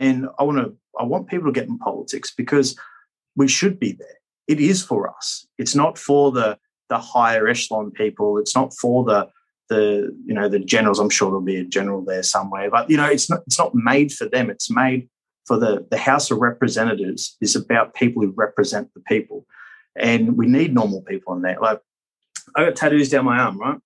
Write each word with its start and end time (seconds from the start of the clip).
And 0.00 0.28
I 0.38 0.42
want 0.42 0.58
to 0.58 0.74
I 0.98 1.04
want 1.04 1.28
people 1.28 1.46
to 1.46 1.52
get 1.52 1.68
in 1.68 1.78
politics 1.78 2.32
because 2.36 2.76
we 3.36 3.46
should 3.46 3.78
be 3.78 3.92
there. 3.92 4.18
It 4.48 4.58
is 4.58 4.82
for 4.82 5.08
us. 5.08 5.46
It's 5.58 5.74
not 5.76 5.98
for 5.98 6.32
the 6.32 6.58
the 6.88 6.98
higher 6.98 7.46
echelon 7.46 7.92
people. 7.92 8.38
It's 8.38 8.56
not 8.56 8.74
for 8.74 9.04
the 9.04 9.28
the 9.68 10.14
you 10.26 10.34
know 10.34 10.48
the 10.48 10.58
generals. 10.58 10.98
I'm 10.98 11.10
sure 11.10 11.30
there'll 11.30 11.40
be 11.42 11.56
a 11.56 11.64
general 11.64 12.02
there 12.02 12.22
somewhere, 12.22 12.70
but 12.70 12.90
you 12.90 12.96
know 12.96 13.06
it's 13.06 13.30
not 13.30 13.40
it's 13.46 13.58
not 13.58 13.74
made 13.74 14.12
for 14.12 14.28
them. 14.28 14.50
It's 14.50 14.70
made 14.70 15.08
for 15.46 15.58
the 15.58 15.86
the 15.90 15.98
House 15.98 16.30
of 16.30 16.38
Representatives. 16.38 17.36
is 17.40 17.54
about 17.54 17.94
people 17.94 18.22
who 18.22 18.32
represent 18.36 18.92
the 18.94 19.00
people, 19.00 19.46
and 19.96 20.36
we 20.36 20.46
need 20.46 20.74
normal 20.74 21.02
people 21.02 21.34
in 21.34 21.42
there. 21.42 21.58
Like 21.60 21.80
I 22.56 22.64
got 22.64 22.76
tattoos 22.76 23.10
down 23.10 23.26
my 23.26 23.38
arm, 23.38 23.58
right? 23.58 23.78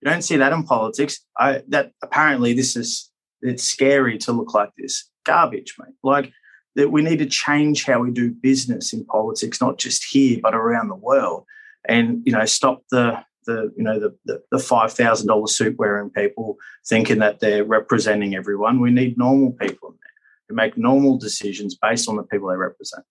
You 0.00 0.10
don't 0.10 0.22
see 0.22 0.36
that 0.36 0.52
in 0.52 0.64
politics. 0.64 1.20
I 1.38 1.62
that 1.68 1.92
apparently 2.02 2.52
this 2.52 2.76
is 2.76 3.10
it's 3.42 3.62
scary 3.62 4.18
to 4.18 4.32
look 4.32 4.54
like 4.54 4.70
this. 4.76 5.09
Garbage, 5.24 5.74
mate. 5.78 5.94
Like 6.02 6.32
that 6.76 6.90
we 6.90 7.02
need 7.02 7.18
to 7.18 7.26
change 7.26 7.84
how 7.84 8.00
we 8.00 8.10
do 8.10 8.30
business 8.30 8.92
in 8.92 9.04
politics, 9.04 9.60
not 9.60 9.78
just 9.78 10.04
here 10.04 10.38
but 10.42 10.54
around 10.54 10.88
the 10.88 10.94
world, 10.94 11.44
and 11.88 12.22
you 12.24 12.32
know 12.32 12.44
stop 12.44 12.82
the 12.90 13.22
the 13.46 13.72
you 13.76 13.84
know 13.84 13.98
the 13.98 14.16
the, 14.24 14.42
the 14.50 14.58
five 14.58 14.92
thousand 14.92 15.28
dollar 15.28 15.46
suit 15.46 15.76
wearing 15.78 16.10
people 16.10 16.56
thinking 16.86 17.18
that 17.18 17.40
they're 17.40 17.64
representing 17.64 18.34
everyone. 18.34 18.80
We 18.80 18.90
need 18.90 19.18
normal 19.18 19.52
people 19.52 19.96
who 20.48 20.54
make 20.54 20.76
normal 20.76 21.18
decisions 21.18 21.76
based 21.80 22.08
on 22.08 22.16
the 22.16 22.22
people 22.24 22.48
they 22.48 22.56
represent. 22.56 23.04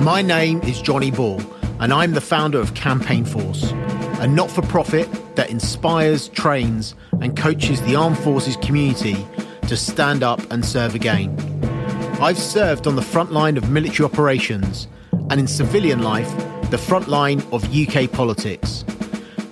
My 0.00 0.22
name 0.22 0.60
is 0.62 0.80
Johnny 0.80 1.10
Ball, 1.10 1.40
and 1.80 1.92
I'm 1.92 2.12
the 2.12 2.20
founder 2.20 2.58
of 2.58 2.74
Campaign 2.74 3.24
Force, 3.24 3.70
a 4.18 4.26
not 4.26 4.50
for 4.50 4.62
profit 4.62 5.08
that 5.36 5.50
inspires, 5.50 6.28
trains, 6.28 6.94
and 7.20 7.36
coaches 7.36 7.80
the 7.82 7.96
armed 7.96 8.18
forces 8.18 8.56
community 8.56 9.26
to 9.66 9.76
stand 9.76 10.22
up 10.22 10.40
and 10.50 10.64
serve 10.64 10.94
again. 10.94 11.34
I've 12.20 12.38
served 12.38 12.86
on 12.86 12.96
the 12.96 13.02
front 13.02 13.32
line 13.32 13.56
of 13.56 13.70
military 13.70 14.04
operations 14.04 14.88
and 15.30 15.40
in 15.40 15.46
civilian 15.46 16.02
life, 16.02 16.30
the 16.70 16.78
front 16.78 17.08
line 17.08 17.42
of 17.52 17.64
UK 17.74 18.10
politics. 18.10 18.84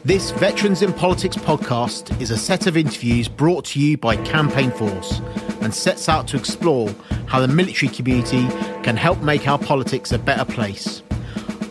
This 0.04 0.32
Veterans 0.32 0.82
in 0.82 0.92
Politics 0.92 1.36
podcast 1.36 2.20
is 2.20 2.30
a 2.30 2.36
set 2.36 2.66
of 2.66 2.76
interviews 2.76 3.28
brought 3.28 3.64
to 3.66 3.80
you 3.80 3.96
by 3.96 4.16
Campaign 4.16 4.70
Force 4.72 5.20
and 5.60 5.72
sets 5.72 6.08
out 6.08 6.26
to 6.28 6.36
explore 6.36 6.92
how 7.26 7.40
the 7.40 7.48
military 7.48 7.92
community 7.92 8.48
can 8.82 8.96
help 8.96 9.20
make 9.22 9.46
our 9.46 9.58
politics 9.58 10.12
a 10.12 10.18
better 10.18 10.44
place. 10.44 11.02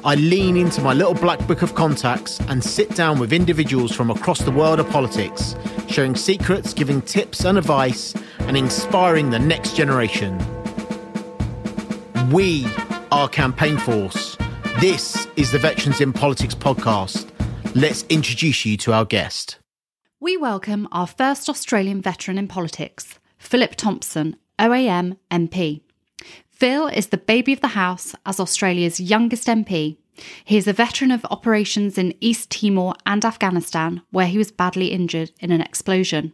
I 0.04 0.16
lean 0.16 0.58
into 0.58 0.82
my 0.82 0.94
little 0.94 1.14
black 1.14 1.46
book 1.46 1.62
of 1.62 1.76
contacts 1.76 2.40
and 2.48 2.64
sit 2.64 2.96
down 2.96 3.20
with 3.20 3.32
individuals 3.32 3.92
from 3.92 4.10
across 4.10 4.40
the 4.40 4.50
world 4.50 4.80
of 4.80 4.90
politics, 4.90 5.56
sharing 5.88 6.16
secrets, 6.16 6.74
giving 6.74 7.04
tips 7.04 7.46
and 7.46 7.58
advice, 7.58 8.16
and 8.48 8.58
inspiring 8.58 9.30
the 9.30 9.40
next 9.40 9.76
generation. 9.76 10.38
We 12.32 12.66
are 13.12 13.28
Campaign 13.28 13.78
Force. 13.78 14.38
This 14.80 15.28
is 15.36 15.52
the 15.52 15.60
Veterans 15.60 16.02
in 16.02 16.14
Politics 16.14 16.56
podcast. 16.56 17.30
Let's 17.76 18.04
introduce 18.10 18.66
you 18.66 18.78
to 18.78 18.94
our 18.94 19.06
guest. 19.06 19.58
We 20.20 20.38
welcome 20.38 20.88
our 20.92 21.08
first 21.08 21.50
Australian 21.50 22.02
veteran 22.02 22.38
in 22.38 22.48
politics, 22.48 23.20
Philip 23.38 23.76
Thompson, 23.76 24.36
OAM 24.60 25.18
MP. 25.30 25.82
Phil 26.50 26.88
is 26.88 27.08
the 27.08 27.18
baby 27.18 27.54
of 27.54 27.62
the 27.62 27.70
house 27.70 28.14
as 28.26 28.40
Australia's 28.40 29.00
youngest 29.00 29.48
MP. 29.48 29.98
He 30.46 30.58
is 30.58 30.68
a 30.68 30.74
veteran 30.74 31.12
of 31.12 31.26
operations 31.26 31.98
in 31.98 32.14
East 32.22 32.52
Timor 32.52 32.94
and 33.06 33.26
Afghanistan, 33.26 34.02
where 34.12 34.28
he 34.28 34.38
was 34.38 34.52
badly 34.52 34.88
injured 34.88 35.32
in 35.40 35.52
an 35.52 35.62
explosion. 35.62 36.34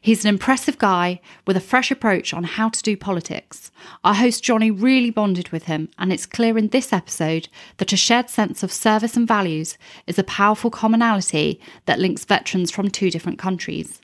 He's 0.00 0.24
an 0.24 0.28
impressive 0.28 0.78
guy 0.78 1.20
with 1.46 1.56
a 1.56 1.60
fresh 1.60 1.90
approach 1.90 2.32
on 2.32 2.44
how 2.44 2.68
to 2.68 2.82
do 2.82 2.96
politics. 2.96 3.70
Our 4.04 4.14
host 4.14 4.42
Johnny 4.42 4.70
really 4.70 5.10
bonded 5.10 5.50
with 5.50 5.64
him, 5.64 5.88
and 5.98 6.12
it's 6.12 6.26
clear 6.26 6.56
in 6.58 6.68
this 6.68 6.92
episode 6.92 7.48
that 7.78 7.92
a 7.92 7.96
shared 7.96 8.30
sense 8.30 8.62
of 8.62 8.72
service 8.72 9.16
and 9.16 9.26
values 9.26 9.78
is 10.06 10.18
a 10.18 10.24
powerful 10.24 10.70
commonality 10.70 11.60
that 11.86 11.98
links 11.98 12.24
veterans 12.24 12.70
from 12.70 12.90
two 12.90 13.10
different 13.10 13.38
countries. 13.38 14.00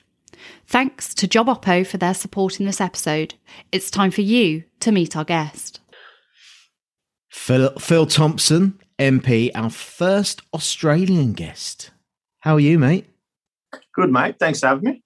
Thanks 0.67 1.13
to 1.15 1.27
Job 1.27 1.47
Oppo 1.47 1.85
for 1.85 1.97
their 1.97 2.13
support 2.13 2.59
in 2.59 2.65
this 2.65 2.81
episode. 2.81 3.35
It's 3.71 3.89
time 3.89 4.11
for 4.11 4.21
you 4.21 4.63
to 4.81 4.91
meet 4.91 5.15
our 5.15 5.23
guest. 5.23 5.79
Phil, 7.29 7.71
Phil 7.79 8.05
Thompson, 8.05 8.79
MP, 8.99 9.51
our 9.55 9.69
first 9.69 10.41
Australian 10.53 11.33
guest. 11.33 11.91
How 12.39 12.55
are 12.55 12.59
you, 12.59 12.79
mate? 12.79 13.07
Good, 13.93 14.11
mate. 14.11 14.37
Thanks 14.39 14.59
for 14.59 14.67
having 14.67 14.83
me. 14.83 15.03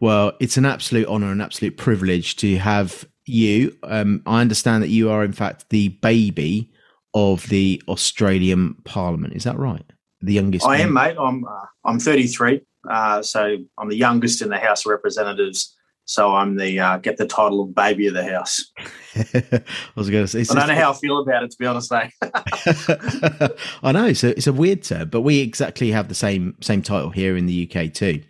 Well, 0.00 0.32
it's 0.40 0.56
an 0.56 0.64
absolute 0.64 1.06
honour, 1.06 1.30
and 1.30 1.42
absolute 1.42 1.76
privilege 1.76 2.36
to 2.36 2.56
have 2.56 3.06
you. 3.26 3.76
Um, 3.82 4.22
I 4.26 4.40
understand 4.40 4.82
that 4.82 4.88
you 4.88 5.10
are, 5.10 5.22
in 5.22 5.32
fact, 5.32 5.68
the 5.68 5.88
baby 5.88 6.72
of 7.12 7.46
the 7.48 7.82
Australian 7.86 8.74
Parliament. 8.84 9.34
Is 9.34 9.44
that 9.44 9.58
right? 9.58 9.84
The 10.22 10.32
youngest. 10.32 10.66
I 10.66 10.78
am, 10.78 10.94
mate. 10.94 11.16
I'm 11.18 11.44
uh, 11.44 11.66
I'm 11.84 11.98
33. 11.98 12.62
Uh, 12.88 13.20
so 13.22 13.58
I'm 13.78 13.88
the 13.88 13.96
youngest 13.96 14.40
in 14.40 14.48
the 14.48 14.58
House 14.58 14.86
of 14.86 14.90
Representatives. 14.90 15.76
So 16.06 16.34
I'm 16.34 16.56
the 16.56 16.80
uh, 16.80 16.96
get 16.96 17.18
the 17.18 17.26
title 17.26 17.62
of 17.62 17.74
baby 17.74 18.06
of 18.08 18.14
the 18.14 18.24
house. 18.24 18.64
I 19.14 19.62
was 19.94 20.10
going 20.10 20.24
to 20.24 20.28
say. 20.28 20.40
I 20.40 20.58
don't 20.58 20.68
know 20.68 20.74
how 20.74 20.90
I 20.90 20.94
feel 20.94 21.20
about 21.20 21.44
it, 21.44 21.50
to 21.52 21.56
be 21.58 21.66
honest. 21.66 21.92
Mate. 21.92 22.10
I 23.82 23.92
know. 23.92 24.12
So 24.12 24.28
it's 24.28 24.46
a 24.46 24.52
weird 24.52 24.82
term, 24.82 25.08
but 25.08 25.20
we 25.20 25.40
exactly 25.40 25.92
have 25.92 26.08
the 26.08 26.14
same 26.14 26.56
same 26.60 26.82
title 26.82 27.10
here 27.10 27.36
in 27.36 27.46
the 27.46 27.70
UK 27.70 27.92
too. 27.92 28.22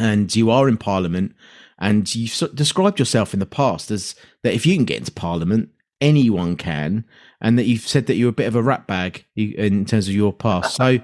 And 0.00 0.34
you 0.34 0.50
are 0.50 0.68
in 0.68 0.76
Parliament, 0.76 1.34
and 1.78 2.12
you've 2.14 2.32
described 2.54 2.98
yourself 2.98 3.34
in 3.34 3.40
the 3.40 3.46
past 3.46 3.90
as 3.90 4.14
that 4.42 4.54
if 4.54 4.64
you 4.64 4.74
can 4.74 4.84
get 4.84 4.98
into 4.98 5.12
Parliament, 5.12 5.68
anyone 6.00 6.56
can, 6.56 7.04
and 7.40 7.58
that 7.58 7.66
you've 7.66 7.86
said 7.86 8.06
that 8.06 8.16
you're 8.16 8.30
a 8.30 8.32
bit 8.32 8.46
of 8.48 8.54
a 8.54 8.62
rat 8.62 8.86
bag 8.86 9.24
in 9.36 9.84
terms 9.84 10.08
of 10.08 10.14
your 10.14 10.32
past. 10.32 10.74
So 10.74 10.98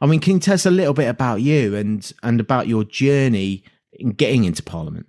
I 0.00 0.06
mean, 0.06 0.20
can 0.20 0.34
you 0.34 0.40
tell 0.40 0.54
us 0.54 0.66
a 0.66 0.70
little 0.70 0.94
bit 0.94 1.08
about 1.08 1.40
you 1.42 1.74
and 1.74 2.10
and 2.22 2.40
about 2.40 2.68
your 2.68 2.84
journey 2.84 3.64
in 3.92 4.10
getting 4.10 4.44
into 4.44 4.62
Parliament? 4.62 5.06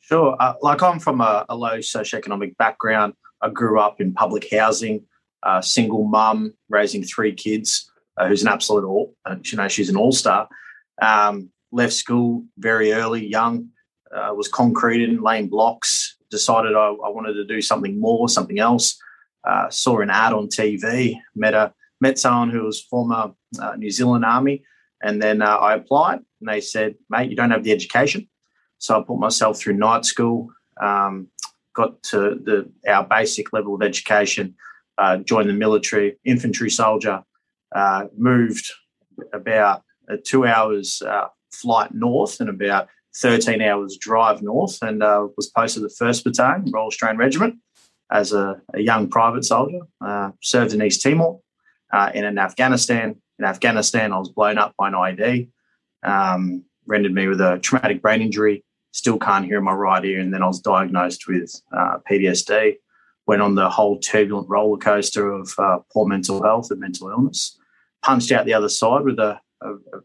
Sure. 0.00 0.36
Uh, 0.40 0.54
like 0.60 0.82
I'm 0.82 0.98
from 0.98 1.20
a, 1.20 1.46
a, 1.48 1.54
low 1.54 1.78
socioeconomic 1.78 2.56
background. 2.56 3.14
I 3.40 3.50
grew 3.50 3.78
up 3.78 4.00
in 4.00 4.12
public 4.12 4.48
housing, 4.50 5.04
uh, 5.44 5.62
single 5.62 6.04
mum, 6.04 6.54
raising 6.68 7.04
three 7.04 7.32
kids, 7.32 7.90
uh, 8.16 8.26
who's 8.26 8.42
an 8.42 8.48
absolute 8.48 8.84
all. 8.84 9.14
Uh, 9.24 9.36
you 9.42 9.56
know, 9.56 9.68
she's 9.68 9.88
an 9.88 9.96
all 9.96 10.12
star. 10.12 10.48
Um, 11.00 11.50
left 11.72 11.94
school 11.94 12.44
very 12.58 12.92
early, 12.92 13.26
young. 13.26 13.68
Uh, 14.14 14.32
was 14.34 14.48
concreting, 14.48 15.22
laying 15.22 15.48
blocks. 15.48 16.16
Decided 16.30 16.74
I, 16.74 16.88
I, 16.88 17.08
wanted 17.08 17.32
to 17.34 17.46
do 17.46 17.62
something 17.62 17.98
more, 17.98 18.28
something 18.28 18.58
else. 18.58 18.98
Uh, 19.42 19.68
saw 19.70 20.00
an 20.00 20.10
ad 20.10 20.34
on 20.34 20.48
TV. 20.48 21.16
Met 21.34 21.54
a 21.54 21.72
met 22.00 22.18
someone 22.18 22.50
who 22.50 22.64
was 22.64 22.80
former 22.82 23.32
uh, 23.60 23.74
New 23.76 23.90
Zealand 23.90 24.24
Army, 24.24 24.62
and 25.02 25.20
then 25.20 25.40
uh, 25.40 25.56
I 25.56 25.74
applied, 25.74 26.20
and 26.40 26.48
they 26.48 26.60
said, 26.60 26.94
"Mate, 27.08 27.30
you 27.30 27.36
don't 27.36 27.50
have 27.50 27.64
the 27.64 27.72
education." 27.72 28.28
So 28.78 28.98
I 28.98 29.02
put 29.02 29.18
myself 29.18 29.58
through 29.58 29.74
night 29.74 30.04
school, 30.04 30.48
um, 30.80 31.28
got 31.74 32.02
to 32.04 32.38
the 32.44 32.70
our 32.86 33.04
basic 33.04 33.52
level 33.52 33.74
of 33.74 33.82
education, 33.82 34.54
uh, 34.98 35.18
joined 35.18 35.48
the 35.48 35.54
military, 35.54 36.18
infantry 36.24 36.70
soldier, 36.70 37.22
uh, 37.74 38.06
moved 38.16 38.70
about 39.32 39.82
two 40.24 40.46
hours 40.46 41.02
flight 41.52 41.92
north 41.94 42.40
and 42.40 42.48
about 42.48 42.88
13 43.16 43.60
hours 43.60 43.96
drive 43.98 44.42
north, 44.42 44.78
and 44.82 45.02
uh, 45.02 45.28
was 45.36 45.48
posted 45.48 45.82
the 45.82 45.90
first 45.90 46.24
battalion, 46.24 46.70
Royal 46.72 46.86
Australian 46.86 47.18
Regiment, 47.18 47.56
as 48.10 48.32
a, 48.32 48.60
a 48.74 48.80
young 48.80 49.08
private 49.08 49.44
soldier. 49.44 49.80
served 50.40 50.72
in 50.72 50.82
East 50.82 51.02
Timor, 51.02 51.40
uh, 51.92 52.10
and 52.14 52.24
in 52.24 52.38
Afghanistan. 52.38 53.16
In 53.38 53.44
Afghanistan, 53.44 54.12
I 54.12 54.18
was 54.18 54.30
blown 54.30 54.58
up 54.58 54.74
by 54.78 54.88
an 54.88 54.94
IED, 54.94 55.48
um, 56.02 56.64
rendered 56.86 57.14
me 57.14 57.28
with 57.28 57.40
a 57.40 57.58
traumatic 57.58 58.02
brain 58.02 58.22
injury. 58.22 58.64
Still 58.92 59.18
can't 59.18 59.44
hear 59.44 59.58
in 59.58 59.64
my 59.64 59.72
right 59.72 60.04
ear, 60.04 60.20
and 60.20 60.32
then 60.32 60.42
I 60.42 60.46
was 60.46 60.60
diagnosed 60.60 61.26
with 61.26 61.54
uh, 61.76 61.98
PTSD. 62.08 62.76
Went 63.26 63.42
on 63.42 63.54
the 63.54 63.70
whole 63.70 63.98
turbulent 63.98 64.48
roller 64.48 64.78
coaster 64.78 65.30
of 65.30 65.54
uh, 65.58 65.78
poor 65.92 66.06
mental 66.06 66.42
health 66.42 66.70
and 66.70 66.80
mental 66.80 67.08
illness. 67.08 67.58
Punched 68.02 68.32
out 68.32 68.46
the 68.46 68.54
other 68.54 68.68
side 68.68 69.04
with 69.04 69.18
a, 69.18 69.40
a, 69.60 69.74
a 69.74 70.00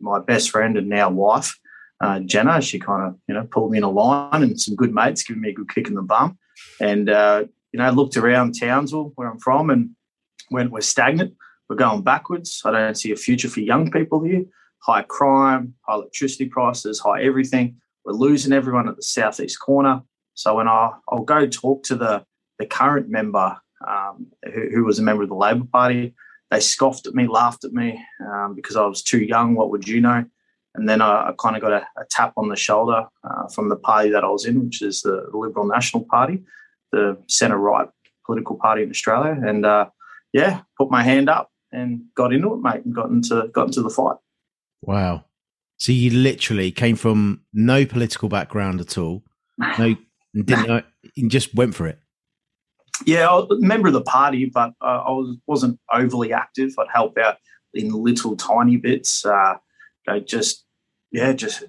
my 0.00 0.18
best 0.18 0.50
friend 0.50 0.76
and 0.76 0.88
now 0.88 1.10
wife, 1.10 1.58
uh, 2.00 2.20
Jenna. 2.20 2.60
She 2.60 2.78
kind 2.78 3.08
of 3.08 3.18
you 3.28 3.34
know 3.34 3.44
pulled 3.44 3.72
me 3.72 3.78
in 3.78 3.84
a 3.84 3.90
line, 3.90 4.42
and 4.42 4.60
some 4.60 4.76
good 4.76 4.94
mates 4.94 5.22
giving 5.22 5.42
me 5.42 5.50
a 5.50 5.54
good 5.54 5.72
kick 5.72 5.88
in 5.88 5.94
the 5.94 6.02
bum. 6.02 6.38
And 6.80 7.08
uh, 7.08 7.44
you 7.72 7.78
know 7.78 7.90
looked 7.90 8.16
around 8.16 8.58
Townsville, 8.58 9.12
where 9.14 9.28
I'm 9.28 9.38
from, 9.38 9.70
and 9.70 9.90
when 10.48 10.70
we're 10.70 10.80
stagnant, 10.80 11.34
we're 11.68 11.76
going 11.76 12.02
backwards. 12.02 12.62
I 12.64 12.72
don't 12.72 12.96
see 12.96 13.12
a 13.12 13.16
future 13.16 13.48
for 13.48 13.60
young 13.60 13.90
people 13.90 14.22
here. 14.22 14.44
High 14.82 15.02
crime, 15.02 15.74
high 15.82 15.94
electricity 15.94 16.46
prices, 16.46 16.98
high 16.98 17.22
everything. 17.22 17.76
We're 18.04 18.12
losing 18.12 18.52
everyone 18.52 18.88
at 18.88 18.96
the 18.96 19.02
southeast 19.02 19.60
corner. 19.60 20.02
So 20.34 20.56
when 20.56 20.68
I, 20.68 20.90
I'll 21.08 21.22
go 21.22 21.46
talk 21.46 21.82
to 21.84 21.96
the, 21.96 22.24
the 22.58 22.66
current 22.66 23.08
member 23.08 23.56
um, 23.86 24.28
who, 24.42 24.70
who, 24.74 24.84
was 24.84 24.98
a 24.98 25.02
member 25.02 25.22
of 25.22 25.28
the 25.28 25.34
Labor 25.34 25.66
Party, 25.70 26.14
they 26.50 26.60
scoffed 26.60 27.06
at 27.06 27.14
me, 27.14 27.26
laughed 27.26 27.64
at 27.64 27.72
me 27.72 28.04
um, 28.26 28.54
because 28.54 28.76
I 28.76 28.84
was 28.86 29.02
too 29.02 29.22
young. 29.22 29.54
What 29.54 29.70
would 29.70 29.86
you 29.86 30.00
know? 30.00 30.24
And 30.74 30.88
then 30.88 31.00
I, 31.00 31.28
I 31.28 31.34
kind 31.38 31.56
of 31.56 31.62
got 31.62 31.72
a, 31.72 31.86
a, 31.98 32.04
tap 32.10 32.32
on 32.36 32.48
the 32.48 32.56
shoulder 32.56 33.06
uh, 33.24 33.48
from 33.48 33.68
the 33.68 33.76
party 33.76 34.10
that 34.10 34.22
I 34.22 34.28
was 34.28 34.46
in, 34.46 34.64
which 34.64 34.82
is 34.82 35.02
the, 35.02 35.28
Liberal 35.32 35.66
National 35.66 36.04
Party. 36.04 36.42
the 36.92 37.16
centre 37.26 37.58
right 37.58 37.88
political 38.26 38.56
party 38.56 38.82
in 38.82 38.90
Australia, 38.90 39.36
and 39.44 39.66
uh, 39.66 39.86
yeah, 40.32 40.60
put 40.78 40.90
my 40.90 41.02
hand 41.02 41.28
up 41.28 41.50
and 41.72 42.02
got 42.14 42.32
into 42.32 42.54
it, 42.54 42.60
mate, 42.60 42.84
and 42.84 42.94
got 42.94 43.10
into 43.10 43.48
got 43.52 43.66
into 43.66 43.82
the 43.82 43.90
fight. 43.90 44.16
Wow! 44.82 45.24
So 45.76 45.92
you 45.92 46.10
literally 46.10 46.70
came 46.70 46.94
from 46.94 47.42
no 47.52 47.84
political 47.84 48.28
background 48.28 48.80
at 48.80 48.96
all, 48.98 49.24
no, 49.58 49.96
didn't 50.34 50.68
know, 50.68 50.82
you 51.14 51.28
just 51.28 51.54
went 51.54 51.74
for 51.74 51.86
it. 51.86 51.98
Yeah, 53.06 53.28
I 53.28 53.34
was 53.34 53.48
a 53.50 53.66
member 53.66 53.88
of 53.88 53.94
the 53.94 54.02
party, 54.02 54.46
but 54.46 54.72
uh, 54.80 55.02
I 55.06 55.10
was, 55.10 55.36
wasn't 55.46 55.80
overly 55.92 56.32
active. 56.32 56.72
I'd 56.78 56.86
help 56.92 57.16
out 57.18 57.36
in 57.72 57.90
little 57.90 58.36
tiny 58.36 58.76
bits. 58.76 59.24
Uh, 59.24 59.54
know, 60.10 60.20
just 60.20 60.64
yeah, 61.12 61.32
just 61.32 61.64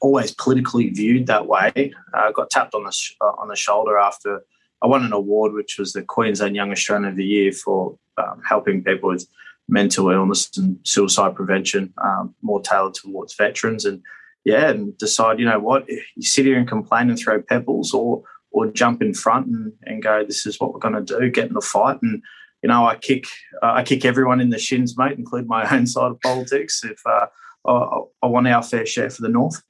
always 0.00 0.32
politically 0.32 0.90
viewed 0.90 1.26
that 1.26 1.46
way. 1.46 1.92
I 2.14 2.28
uh, 2.28 2.32
got 2.32 2.50
tapped 2.50 2.74
on 2.74 2.84
the 2.84 2.92
sh- 2.92 3.14
uh, 3.20 3.32
on 3.38 3.48
the 3.48 3.56
shoulder 3.56 3.98
after 3.98 4.42
I 4.82 4.86
won 4.86 5.04
an 5.04 5.12
award, 5.12 5.52
which 5.52 5.78
was 5.78 5.92
the 5.92 6.02
Queensland 6.02 6.56
Young 6.56 6.70
Australian 6.70 7.10
of 7.10 7.16
the 7.16 7.24
Year 7.24 7.52
for 7.52 7.98
um, 8.18 8.42
helping 8.46 8.84
people 8.84 9.10
with 9.10 9.26
mental 9.68 10.10
illness 10.10 10.50
and 10.56 10.78
suicide 10.84 11.34
prevention, 11.34 11.92
um, 12.02 12.34
more 12.42 12.60
tailored 12.60 12.94
towards 12.94 13.34
veterans. 13.34 13.84
And 13.84 14.02
yeah, 14.44 14.70
and 14.70 14.96
decide, 14.96 15.40
you 15.40 15.44
know 15.44 15.58
what, 15.58 15.88
you 15.88 16.22
sit 16.22 16.46
here 16.46 16.56
and 16.56 16.68
complain 16.68 17.10
and 17.10 17.18
throw 17.18 17.42
pebbles, 17.42 17.92
or 17.92 18.22
or 18.56 18.66
jump 18.68 19.02
in 19.02 19.12
front 19.12 19.46
and, 19.48 19.72
and 19.82 20.02
go, 20.02 20.24
this 20.24 20.46
is 20.46 20.58
what 20.58 20.72
we're 20.72 20.80
going 20.80 20.94
to 20.94 21.02
do, 21.02 21.30
get 21.30 21.48
in 21.48 21.52
the 21.52 21.60
fight. 21.60 21.98
And 22.00 22.22
you 22.62 22.68
know, 22.68 22.86
I 22.86 22.96
kick 22.96 23.26
uh, 23.62 23.72
I 23.74 23.82
kick 23.82 24.06
everyone 24.06 24.40
in 24.40 24.48
the 24.48 24.58
shins, 24.58 24.96
mate, 24.96 25.18
include 25.18 25.46
my 25.46 25.70
own 25.74 25.86
side 25.86 26.10
of 26.10 26.20
politics. 26.20 26.82
If 26.82 27.00
uh, 27.06 27.26
I, 27.68 28.00
I 28.22 28.26
want 28.26 28.48
our 28.48 28.62
fair 28.62 28.86
share 28.86 29.10
for 29.10 29.20
the 29.20 29.28
north. 29.28 29.62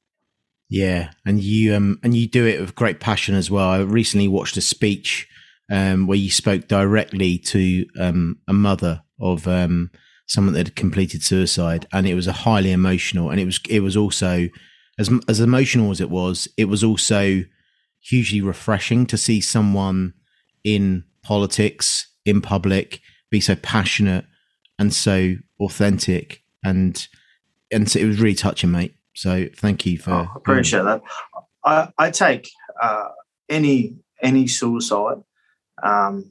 Yeah, 0.69 1.11
and 1.25 1.43
you 1.43 1.75
um 1.75 1.99
and 2.01 2.15
you 2.15 2.27
do 2.27 2.45
it 2.45 2.61
with 2.61 2.75
great 2.75 3.01
passion 3.01 3.35
as 3.35 3.51
well. 3.51 3.67
I 3.67 3.79
recently 3.79 4.29
watched 4.29 4.57
a 4.57 4.61
speech 4.61 5.27
um 5.69 6.07
where 6.07 6.17
you 6.17 6.31
spoke 6.31 6.69
directly 6.69 7.37
to 7.39 7.85
um 7.99 8.39
a 8.47 8.53
mother 8.53 9.03
of 9.19 9.47
um 9.49 9.91
someone 10.27 10.53
that 10.53 10.67
had 10.67 10.75
completed 10.75 11.23
suicide, 11.23 11.87
and 11.91 12.07
it 12.07 12.15
was 12.15 12.27
a 12.27 12.33
highly 12.33 12.71
emotional, 12.71 13.29
and 13.31 13.39
it 13.39 13.45
was 13.45 13.59
it 13.69 13.81
was 13.81 13.97
also 13.97 14.47
as 14.97 15.11
as 15.27 15.41
emotional 15.41 15.91
as 15.91 15.99
it 15.99 16.09
was, 16.09 16.47
it 16.57 16.65
was 16.65 16.85
also 16.85 17.43
hugely 18.07 18.41
refreshing 18.41 19.05
to 19.05 19.17
see 19.17 19.41
someone 19.41 20.13
in 20.63 21.03
politics 21.23 22.07
in 22.25 22.41
public 22.41 23.01
be 23.29 23.39
so 23.39 23.55
passionate 23.55 24.25
and 24.79 24.93
so 24.93 25.35
authentic 25.59 26.43
and 26.63 27.07
and 27.71 27.89
so 27.89 27.99
it 27.99 28.05
was 28.05 28.19
really 28.19 28.35
touching 28.35 28.71
mate 28.71 28.97
so 29.17 29.47
thank 29.55 29.83
you 29.87 29.97
for. 29.97 30.11
Oh, 30.11 30.27
appreciate 30.35 30.83
that. 30.83 31.01
I, 31.65 31.89
I 31.97 32.11
take 32.11 32.51
uh, 32.79 33.07
any 33.49 33.95
any 34.21 34.45
suicide 34.45 35.17
um, 35.81 36.29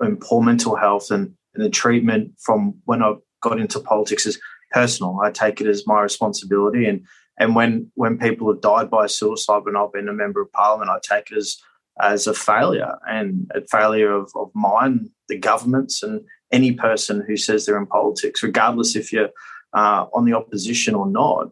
and 0.00 0.18
poor 0.18 0.42
mental 0.42 0.74
health 0.74 1.10
and, 1.10 1.34
and 1.54 1.62
the 1.62 1.68
treatment 1.68 2.32
from 2.38 2.80
when 2.86 3.02
I 3.02 3.16
got 3.42 3.60
into 3.60 3.80
politics 3.80 4.24
is 4.24 4.40
personal. 4.70 5.20
I 5.22 5.30
take 5.30 5.60
it 5.60 5.66
as 5.66 5.86
my 5.86 6.00
responsibility, 6.00 6.86
and 6.86 7.04
and 7.38 7.54
when 7.54 7.90
when 7.94 8.18
people 8.18 8.52
have 8.52 8.60
died 8.60 8.90
by 8.90 9.06
suicide 9.06 9.64
when 9.64 9.76
I've 9.76 9.92
been 9.92 10.08
a 10.08 10.12
member 10.12 10.40
of 10.40 10.52
parliament, 10.52 10.90
I 10.90 10.98
take 11.02 11.30
it 11.30 11.36
as 11.36 11.58
as 12.00 12.26
a 12.26 12.34
failure 12.34 12.96
and 13.06 13.50
a 13.54 13.60
failure 13.70 14.12
of, 14.12 14.30
of 14.34 14.50
mine, 14.54 15.10
the 15.28 15.38
governments, 15.38 16.02
and 16.02 16.22
any 16.50 16.72
person 16.72 17.22
who 17.26 17.36
says 17.36 17.66
they're 17.66 17.78
in 17.78 17.86
politics, 17.86 18.42
regardless 18.42 18.96
if 18.96 19.12
you're 19.12 19.30
uh, 19.74 20.06
on 20.14 20.24
the 20.24 20.32
opposition 20.34 20.94
or 20.94 21.06
not, 21.06 21.50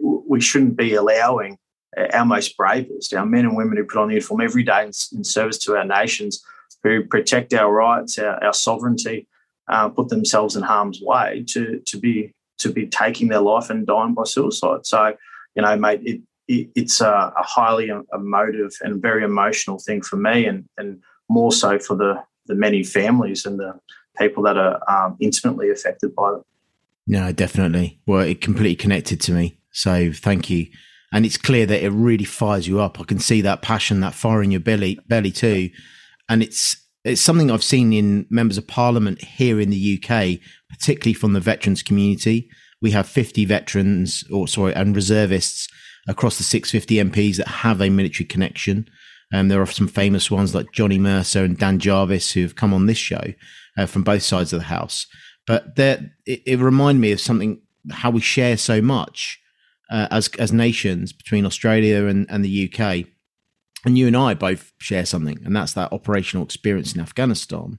we 0.00 0.40
shouldn't 0.40 0.76
be 0.76 0.94
allowing 0.94 1.58
our 2.12 2.24
most 2.24 2.56
bravest, 2.56 3.14
our 3.14 3.26
men 3.26 3.44
and 3.44 3.56
women 3.56 3.76
who 3.76 3.84
put 3.84 3.98
on 3.98 4.08
the 4.08 4.14
uniform 4.14 4.40
every 4.40 4.62
day 4.62 4.82
in, 4.82 4.92
in 5.16 5.24
service 5.24 5.58
to 5.58 5.76
our 5.76 5.84
nations, 5.84 6.42
who 6.82 7.04
protect 7.04 7.54
our 7.54 7.72
rights, 7.72 8.18
our, 8.18 8.42
our 8.44 8.52
sovereignty, 8.52 9.26
uh, 9.68 9.88
put 9.88 10.08
themselves 10.08 10.56
in 10.56 10.62
harm's 10.62 11.00
way 11.02 11.44
to 11.46 11.80
to 11.86 11.98
be 11.98 12.32
to 12.58 12.72
be 12.72 12.86
taking 12.86 13.28
their 13.28 13.40
life 13.40 13.70
and 13.70 13.86
dying 13.86 14.14
by 14.14 14.24
suicide. 14.24 14.86
So, 14.86 15.14
you 15.54 15.62
know, 15.62 15.76
mate, 15.76 16.00
it, 16.04 16.20
it 16.46 16.70
it's 16.74 17.00
a, 17.00 17.32
a 17.36 17.42
highly 17.42 17.90
emotive 18.12 18.72
and 18.82 19.02
very 19.02 19.24
emotional 19.24 19.78
thing 19.78 20.02
for 20.02 20.16
me, 20.16 20.46
and 20.46 20.64
and 20.76 21.00
more 21.28 21.52
so 21.52 21.78
for 21.78 21.96
the 21.96 22.22
the 22.46 22.54
many 22.54 22.82
families 22.82 23.44
and 23.44 23.58
the 23.58 23.78
people 24.18 24.42
that 24.42 24.56
are 24.56 24.80
um, 24.88 25.16
intimately 25.20 25.70
affected 25.70 26.14
by 26.14 26.34
it. 26.34 26.42
No, 27.06 27.32
definitely. 27.32 28.00
Well, 28.06 28.20
it 28.20 28.40
completely 28.40 28.76
connected 28.76 29.20
to 29.22 29.32
me. 29.32 29.58
So 29.70 30.12
thank 30.12 30.50
you. 30.50 30.66
And 31.12 31.24
it's 31.24 31.38
clear 31.38 31.64
that 31.64 31.82
it 31.82 31.90
really 31.90 32.24
fires 32.24 32.68
you 32.68 32.80
up. 32.80 33.00
I 33.00 33.04
can 33.04 33.18
see 33.18 33.40
that 33.42 33.62
passion, 33.62 34.00
that 34.00 34.14
fire 34.14 34.42
in 34.42 34.50
your 34.50 34.60
belly, 34.60 34.98
belly 35.06 35.30
too. 35.30 35.70
And 36.28 36.42
it's 36.42 36.76
it's 37.04 37.20
something 37.20 37.50
I've 37.50 37.64
seen 37.64 37.92
in 37.92 38.26
members 38.30 38.58
of 38.58 38.66
parliament 38.66 39.22
here 39.22 39.60
in 39.60 39.70
the 39.70 40.00
UK, 40.02 40.40
particularly 40.68 41.14
from 41.14 41.32
the 41.32 41.40
veterans 41.40 41.82
community. 41.82 42.50
We 42.80 42.90
have 42.92 43.08
50 43.08 43.44
veterans, 43.44 44.24
or 44.30 44.48
sorry, 44.48 44.74
and 44.74 44.94
reservists 44.94 45.68
across 46.08 46.38
the 46.38 46.44
650 46.44 47.10
MPs 47.10 47.36
that 47.36 47.48
have 47.48 47.80
a 47.80 47.90
military 47.90 48.26
connection. 48.26 48.88
Um, 49.32 49.48
there 49.48 49.60
are 49.60 49.66
some 49.66 49.88
famous 49.88 50.30
ones 50.30 50.54
like 50.54 50.72
Johnny 50.72 50.98
Mercer 50.98 51.44
and 51.44 51.58
Dan 51.58 51.78
Jarvis 51.78 52.32
who 52.32 52.42
have 52.42 52.56
come 52.56 52.72
on 52.72 52.86
this 52.86 52.98
show 52.98 53.34
uh, 53.76 53.86
from 53.86 54.02
both 54.02 54.22
sides 54.22 54.52
of 54.52 54.60
the 54.60 54.66
house. 54.66 55.06
But 55.46 55.74
it, 55.76 56.10
it 56.26 56.58
reminded 56.58 57.00
me 57.00 57.12
of 57.12 57.20
something 57.20 57.60
how 57.90 58.10
we 58.10 58.20
share 58.20 58.56
so 58.56 58.82
much 58.82 59.40
uh, 59.90 60.08
as 60.10 60.28
as 60.38 60.52
nations 60.52 61.12
between 61.12 61.46
Australia 61.46 62.06
and, 62.06 62.26
and 62.30 62.44
the 62.44 62.70
UK. 62.72 63.06
And 63.88 63.96
you 63.96 64.06
and 64.06 64.18
I 64.18 64.34
both 64.34 64.74
share 64.76 65.06
something, 65.06 65.40
and 65.46 65.56
that's 65.56 65.72
that 65.72 65.94
operational 65.94 66.44
experience 66.44 66.94
in 66.94 67.00
Afghanistan. 67.00 67.78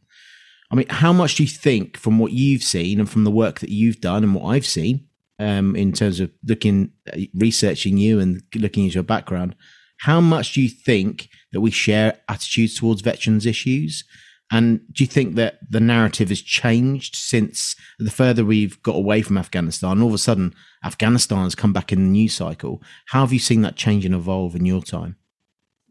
I 0.71 0.75
mean, 0.75 0.87
how 0.89 1.13
much 1.13 1.35
do 1.35 1.43
you 1.43 1.49
think, 1.49 1.97
from 1.97 2.17
what 2.17 2.31
you've 2.31 2.63
seen 2.63 2.99
and 2.99 3.07
from 3.07 3.25
the 3.25 3.29
work 3.29 3.59
that 3.59 3.69
you've 3.69 4.01
done 4.01 4.23
and 4.23 4.33
what 4.33 4.49
I've 4.49 4.65
seen, 4.65 5.05
um, 5.37 5.75
in 5.75 5.93
terms 5.93 6.19
of 6.19 6.31
looking, 6.43 6.93
uh, 7.13 7.19
researching 7.35 7.99
you 7.99 8.19
and 8.19 8.41
looking 8.55 8.87
at 8.87 8.95
your 8.95 9.03
background, 9.03 9.55
how 9.99 10.19
much 10.19 10.55
do 10.55 10.63
you 10.63 10.69
think 10.69 11.29
that 11.51 11.61
we 11.61 11.69
share 11.69 12.19
attitudes 12.27 12.79
towards 12.79 13.01
veterans 13.01 13.45
issues 13.45 14.03
and 14.51 14.81
do 14.91 15.03
you 15.03 15.07
think 15.07 15.35
that 15.35 15.59
the 15.69 15.79
narrative 15.79 16.29
has 16.29 16.41
changed 16.41 17.15
since 17.15 17.75
the 17.99 18.09
further 18.09 18.43
we've 18.43 18.81
got 18.81 18.95
away 18.95 19.21
from 19.21 19.37
Afghanistan? 19.37 20.01
All 20.01 20.07
of 20.07 20.13
a 20.15 20.17
sudden, 20.17 20.55
Afghanistan 20.83 21.43
has 21.43 21.53
come 21.53 21.71
back 21.71 21.91
in 21.91 21.99
the 21.99 22.09
news 22.09 22.33
cycle. 22.33 22.81
How 23.09 23.21
have 23.21 23.31
you 23.31 23.37
seen 23.37 23.61
that 23.61 23.75
change 23.75 24.05
and 24.05 24.15
evolve 24.15 24.55
in 24.55 24.65
your 24.65 24.81
time? 24.81 25.17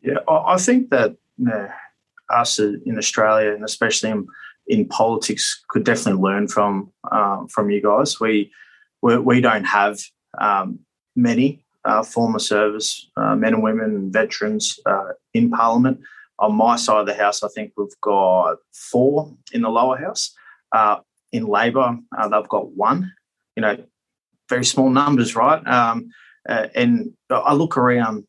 Yeah, 0.03 0.19
I 0.29 0.59
think 0.59 0.91
that 0.91 1.17
you 1.37 1.47
know, 1.47 1.69
us 2.31 2.59
in 2.59 2.97
Australia 2.97 3.53
and 3.53 3.65
especially 3.65 4.11
in, 4.11 4.27
in 4.67 4.87
politics 4.87 5.63
could 5.69 5.85
definitely 5.85 6.23
learn 6.23 6.49
from 6.49 6.93
um, 7.11 7.49
from 7.49 7.71
you 7.71 7.83
guys. 7.83 8.21
We 8.21 8.53
we, 9.03 9.19
we 9.19 9.41
don't 9.41 9.65
have 9.65 9.99
um, 10.41 10.81
many 11.17 11.65
uh, 11.85 12.03
former 12.03 12.39
service 12.39 13.09
uh, 13.17 13.35
men 13.35 13.55
and 13.55 13.63
women 13.63 14.13
veterans 14.13 14.79
uh, 14.87 15.13
in 15.35 15.51
Parliament 15.51 16.01
on 16.39 16.55
my 16.55 16.77
side 16.77 17.01
of 17.01 17.07
the 17.07 17.15
house, 17.15 17.43
I 17.43 17.49
think 17.49 17.73
we've 17.77 18.01
got 18.01 18.59
four 18.73 19.35
in 19.53 19.63
the 19.63 19.69
lower 19.69 19.99
house. 19.99 20.35
Uh, 20.73 20.99
in 21.33 21.47
Labor, 21.47 21.99
uh, 22.17 22.29
they've 22.29 22.49
got 22.49 22.73
one. 22.73 23.13
You 23.57 23.63
know, 23.63 23.85
very 24.49 24.65
small 24.65 24.89
numbers, 24.89 25.35
right? 25.35 25.67
Um, 25.67 26.11
uh, 26.49 26.69
and 26.75 27.13
I 27.29 27.55
look 27.55 27.77
around 27.77 28.25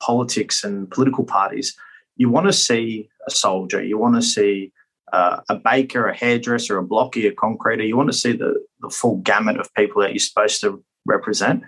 politics 0.00 0.64
and 0.64 0.90
political 0.90 1.24
parties. 1.24 1.76
You 2.16 2.30
want 2.30 2.46
to 2.46 2.52
see 2.52 3.08
a 3.26 3.30
soldier. 3.30 3.82
You 3.82 3.98
want 3.98 4.16
to 4.16 4.22
see 4.22 4.72
uh, 5.12 5.40
a 5.48 5.56
baker, 5.56 6.08
a 6.08 6.16
hairdresser, 6.16 6.78
a 6.78 6.82
blocky, 6.82 7.26
a 7.26 7.32
concreter. 7.32 7.86
You 7.86 7.96
want 7.96 8.10
to 8.10 8.18
see 8.18 8.32
the, 8.32 8.64
the 8.80 8.90
full 8.90 9.16
gamut 9.18 9.58
of 9.58 9.72
people 9.74 10.02
that 10.02 10.12
you're 10.12 10.18
supposed 10.18 10.60
to 10.62 10.82
represent. 11.06 11.62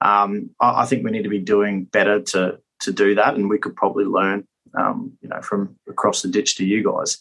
Um, 0.00 0.50
I, 0.60 0.82
I 0.82 0.86
think 0.86 1.04
we 1.04 1.10
need 1.10 1.22
to 1.22 1.28
be 1.28 1.38
doing 1.38 1.84
better 1.84 2.20
to 2.20 2.58
to 2.80 2.92
do 2.92 3.14
that, 3.14 3.36
and 3.36 3.48
we 3.48 3.58
could 3.58 3.76
probably 3.76 4.04
learn 4.04 4.44
um, 4.76 5.12
you 5.20 5.28
know, 5.28 5.40
from 5.40 5.76
across 5.88 6.22
the 6.22 6.28
ditch 6.28 6.56
to 6.56 6.64
you 6.64 6.82
guys. 6.82 7.18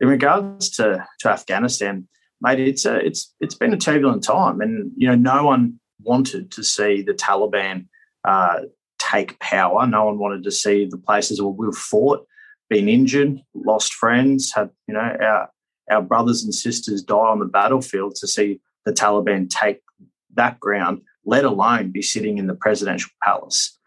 In 0.00 0.08
regards 0.08 0.70
to, 0.70 1.06
to 1.20 1.30
Afghanistan, 1.30 2.08
mate, 2.40 2.60
it's 2.60 2.84
a, 2.84 2.96
it's 2.96 3.32
it's 3.40 3.54
been 3.54 3.72
a 3.72 3.78
turbulent 3.78 4.24
time, 4.24 4.60
and 4.60 4.90
you 4.96 5.08
know, 5.08 5.14
no 5.14 5.44
one 5.44 5.78
wanted 6.02 6.50
to 6.52 6.64
see 6.64 7.02
the 7.02 7.14
Taliban 7.14 7.86
uh, 8.24 8.60
take 9.12 9.38
power. 9.40 9.86
No 9.86 10.04
one 10.06 10.18
wanted 10.18 10.44
to 10.44 10.50
see 10.50 10.86
the 10.86 10.98
places 10.98 11.40
where 11.40 11.52
we've 11.52 11.74
fought, 11.74 12.26
been 12.68 12.88
injured, 12.88 13.42
lost 13.54 13.92
friends, 13.94 14.52
had 14.52 14.70
you 14.86 14.94
know 14.94 15.00
our 15.00 15.50
our 15.90 16.02
brothers 16.02 16.42
and 16.44 16.54
sisters 16.54 17.02
die 17.02 17.16
on 17.16 17.38
the 17.38 17.44
battlefield 17.44 18.14
to 18.16 18.26
see 18.26 18.60
the 18.84 18.92
Taliban 18.92 19.50
take 19.50 19.80
that 20.34 20.58
ground, 20.60 21.02
let 21.24 21.44
alone 21.44 21.90
be 21.90 22.02
sitting 22.02 22.38
in 22.38 22.46
the 22.46 22.54
presidential 22.54 23.10
palace. 23.22 23.78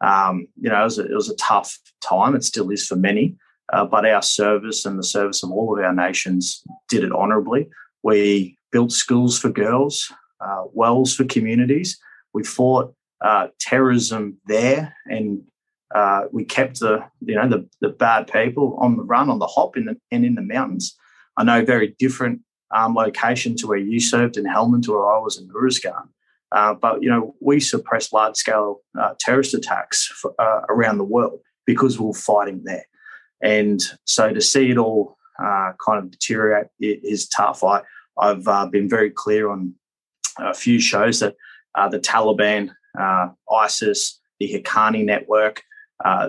Um, 0.00 0.48
you 0.60 0.68
know, 0.68 0.80
it 0.80 0.84
was, 0.84 0.98
a, 0.98 1.04
it 1.04 1.14
was, 1.14 1.30
a, 1.30 1.36
tough 1.36 1.78
time. 2.02 2.34
It 2.34 2.44
still 2.44 2.70
is 2.70 2.86
for 2.86 2.96
many, 2.96 3.36
uh, 3.72 3.86
but 3.86 4.04
our 4.04 4.20
service 4.20 4.84
and 4.84 4.98
the 4.98 5.04
service 5.04 5.42
of 5.42 5.50
all 5.50 5.78
of 5.78 5.82
our 5.82 5.94
nations 5.94 6.62
did 6.88 7.04
it 7.04 7.12
honourably. 7.12 7.68
We 8.02 8.58
built 8.70 8.92
schools 8.92 9.38
for 9.38 9.48
girls, 9.48 10.12
uh, 10.40 10.64
wells 10.72 11.14
for 11.14 11.24
communities. 11.24 11.98
We 12.34 12.44
fought 12.44 12.94
uh, 13.28 13.46
terrorism 13.58 14.22
there 14.46 14.94
and 15.16 15.42
Uh, 16.02 16.22
we 16.36 16.44
kept 16.44 16.76
the 16.80 16.94
you 17.28 17.36
know 17.38 17.48
the 17.54 17.60
the 17.84 17.92
bad 18.04 18.22
people 18.26 18.66
on 18.84 18.96
the 18.96 19.06
run, 19.14 19.30
on 19.30 19.38
the 19.38 19.52
hop, 19.54 19.76
in 19.76 19.84
the, 19.88 19.94
and 20.10 20.24
in 20.24 20.34
the 20.34 20.46
mountains. 20.56 20.86
I 21.38 21.44
know 21.44 21.64
very 21.64 21.94
different 22.04 22.36
um, 22.76 22.96
location 22.96 23.54
to 23.56 23.66
where 23.68 23.84
you 23.90 24.00
served 24.00 24.36
in 24.36 24.44
Helmand, 24.54 24.82
to 24.84 24.92
where 24.92 25.08
I 25.16 25.20
was 25.22 25.38
in 25.38 25.48
Uruzgan. 25.54 26.06
Uh, 26.56 26.74
but 26.84 26.94
you 27.02 27.10
know, 27.12 27.34
we 27.48 27.60
suppressed 27.60 28.12
large 28.12 28.36
scale 28.36 28.70
uh, 29.00 29.14
terrorist 29.24 29.54
attacks 29.54 29.98
for, 30.20 30.30
uh, 30.44 30.62
around 30.68 30.98
the 30.98 31.10
world 31.14 31.38
because 31.64 31.94
we're 32.00 32.26
fighting 32.32 32.64
there. 32.64 32.86
And 33.40 33.80
so 34.04 34.32
to 34.32 34.40
see 34.40 34.70
it 34.72 34.78
all 34.78 35.16
kind 35.38 35.98
of 36.00 36.10
deteriorate 36.10 36.68
is 36.80 37.28
tough. 37.28 37.62
I, 37.62 37.82
I've 38.18 38.70
been 38.70 38.88
very 38.88 39.10
clear 39.10 39.44
on 39.54 39.74
a 40.38 40.54
few 40.54 40.78
shows 40.80 41.18
that 41.20 41.34
uh, 41.78 41.88
the 41.94 42.00
Taliban, 42.00 42.70
ISIS, 42.96 44.20
the 44.40 44.52
Haqqani 44.52 45.04
network, 45.04 45.62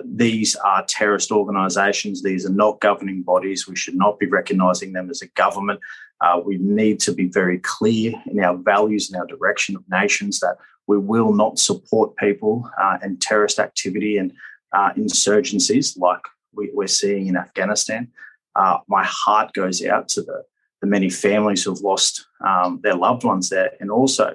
these 0.04 0.56
are 0.56 0.84
terrorist 0.86 1.30
organizations. 1.32 2.22
These 2.22 2.46
are 2.46 2.52
not 2.52 2.80
governing 2.80 3.22
bodies. 3.22 3.66
We 3.68 3.76
should 3.76 3.96
not 3.96 4.18
be 4.18 4.26
recognizing 4.26 4.92
them 4.92 5.10
as 5.10 5.22
a 5.22 5.28
government. 5.28 5.80
Uh, 6.20 6.40
we 6.44 6.56
need 6.58 7.00
to 7.00 7.12
be 7.12 7.26
very 7.26 7.58
clear 7.58 8.14
in 8.26 8.40
our 8.40 8.56
values 8.56 9.10
and 9.10 9.20
our 9.20 9.26
direction 9.26 9.76
of 9.76 9.84
nations 9.90 10.40
that 10.40 10.56
we 10.86 10.98
will 10.98 11.32
not 11.32 11.58
support 11.58 12.16
people 12.16 12.70
uh, 12.80 12.98
and 13.02 13.20
terrorist 13.20 13.58
activity 13.58 14.16
and 14.16 14.32
uh, 14.72 14.92
insurgencies 14.94 15.98
like 15.98 16.20
we, 16.52 16.72
are 16.78 16.86
seeing 16.86 17.26
in 17.26 17.36
Afghanistan. 17.36 18.08
Uh, 18.54 18.78
my 18.88 19.04
heart 19.04 19.52
goes 19.52 19.84
out 19.84 20.08
to 20.08 20.22
the, 20.22 20.42
the 20.80 20.86
many 20.86 21.10
families 21.10 21.64
who 21.64 21.70
have 21.70 21.80
lost 21.80 22.26
um, 22.46 22.80
their 22.82 22.94
loved 22.94 23.24
ones 23.24 23.50
there 23.50 23.72
and 23.80 23.90
also 23.90 24.34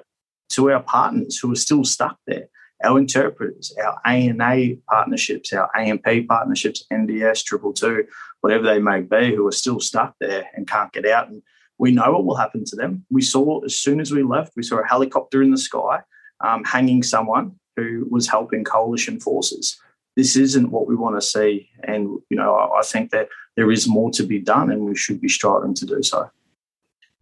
to 0.52 0.70
our 0.70 0.82
partners 0.82 1.38
who 1.38 1.52
are 1.52 1.56
still 1.56 1.84
stuck 1.84 2.18
there 2.26 2.48
our 2.84 2.98
interpreters, 2.98 3.74
our 3.82 3.98
ANA 4.04 4.76
partnerships, 4.88 5.52
our 5.52 5.70
ANP 5.76 6.26
partnerships, 6.26 6.84
NDS, 6.92 7.44
Triple 7.44 7.72
Two, 7.72 8.04
whatever 8.40 8.64
they 8.64 8.78
may 8.78 9.00
be, 9.00 9.34
who 9.34 9.46
are 9.46 9.52
still 9.52 9.80
stuck 9.80 10.14
there 10.20 10.48
and 10.54 10.66
can't 10.66 10.92
get 10.92 11.06
out. 11.06 11.28
And 11.28 11.42
we 11.78 11.92
know 11.92 12.12
what 12.12 12.24
will 12.24 12.36
happen 12.36 12.64
to 12.66 12.76
them. 12.76 13.04
We 13.10 13.22
saw 13.22 13.64
as 13.64 13.76
soon 13.78 14.00
as 14.00 14.12
we 14.12 14.22
left, 14.22 14.52
we 14.56 14.62
saw 14.62 14.80
a 14.80 14.86
helicopter 14.86 15.42
in 15.42 15.50
the 15.50 15.58
sky 15.58 16.00
um, 16.40 16.64
hanging 16.64 17.02
someone 17.02 17.56
who 17.76 18.06
was 18.10 18.28
helping 18.28 18.64
coalition 18.64 19.20
forces. 19.20 19.78
This 20.16 20.36
isn't 20.36 20.70
what 20.70 20.86
we 20.86 20.94
want 20.94 21.16
to 21.16 21.26
see, 21.26 21.70
and 21.84 22.18
you 22.28 22.36
know 22.36 22.54
I, 22.54 22.80
I 22.80 22.82
think 22.82 23.10
that 23.12 23.28
there 23.56 23.70
is 23.70 23.88
more 23.88 24.10
to 24.10 24.22
be 24.22 24.38
done, 24.38 24.70
and 24.70 24.84
we 24.84 24.94
should 24.94 25.20
be 25.20 25.28
striving 25.28 25.74
to 25.74 25.86
do 25.86 26.02
so. 26.02 26.30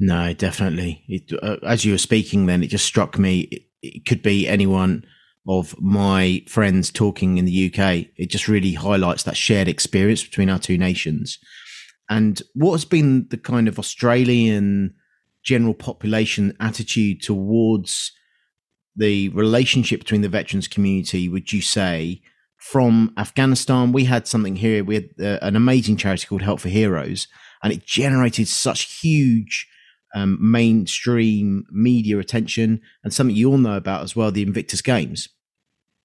No, 0.00 0.32
definitely. 0.32 1.04
It, 1.08 1.30
uh, 1.42 1.58
as 1.62 1.84
you 1.84 1.92
were 1.92 1.98
speaking, 1.98 2.46
then 2.46 2.62
it 2.62 2.68
just 2.68 2.86
struck 2.86 3.18
me. 3.18 3.40
It, 3.40 3.62
it 3.82 4.06
could 4.06 4.22
be 4.22 4.48
anyone 4.48 5.04
of 5.46 5.78
my 5.78 6.42
friends 6.48 6.90
talking 6.90 7.36
in 7.36 7.44
the 7.44 7.66
UK. 7.66 8.06
It 8.16 8.30
just 8.30 8.48
really 8.48 8.72
highlights 8.72 9.24
that 9.24 9.36
shared 9.36 9.68
experience 9.68 10.24
between 10.24 10.48
our 10.48 10.58
two 10.58 10.78
nations. 10.78 11.38
And 12.08 12.42
what 12.54 12.72
has 12.72 12.86
been 12.86 13.28
the 13.28 13.36
kind 13.36 13.68
of 13.68 13.78
Australian 13.78 14.94
general 15.44 15.74
population 15.74 16.56
attitude 16.60 17.22
towards 17.22 18.12
the 18.96 19.28
relationship 19.30 20.00
between 20.00 20.22
the 20.22 20.28
veterans 20.28 20.66
community, 20.66 21.28
would 21.28 21.52
you 21.52 21.60
say, 21.60 22.22
from 22.56 23.12
Afghanistan? 23.18 23.92
We 23.92 24.04
had 24.04 24.26
something 24.26 24.56
here. 24.56 24.82
We 24.82 24.94
had 24.94 25.10
uh, 25.20 25.38
an 25.42 25.56
amazing 25.56 25.98
charity 25.98 26.26
called 26.26 26.42
Help 26.42 26.60
for 26.60 26.68
Heroes, 26.70 27.28
and 27.62 27.70
it 27.70 27.84
generated 27.84 28.48
such 28.48 29.00
huge 29.00 29.68
um, 30.14 30.38
mainstream 30.40 31.64
media 31.70 32.18
attention 32.18 32.80
and 33.04 33.12
something 33.12 33.36
you 33.36 33.50
all 33.50 33.58
know 33.58 33.76
about 33.76 34.02
as 34.02 34.16
well 34.16 34.30
the 34.30 34.42
Invictus 34.42 34.82
Games. 34.82 35.28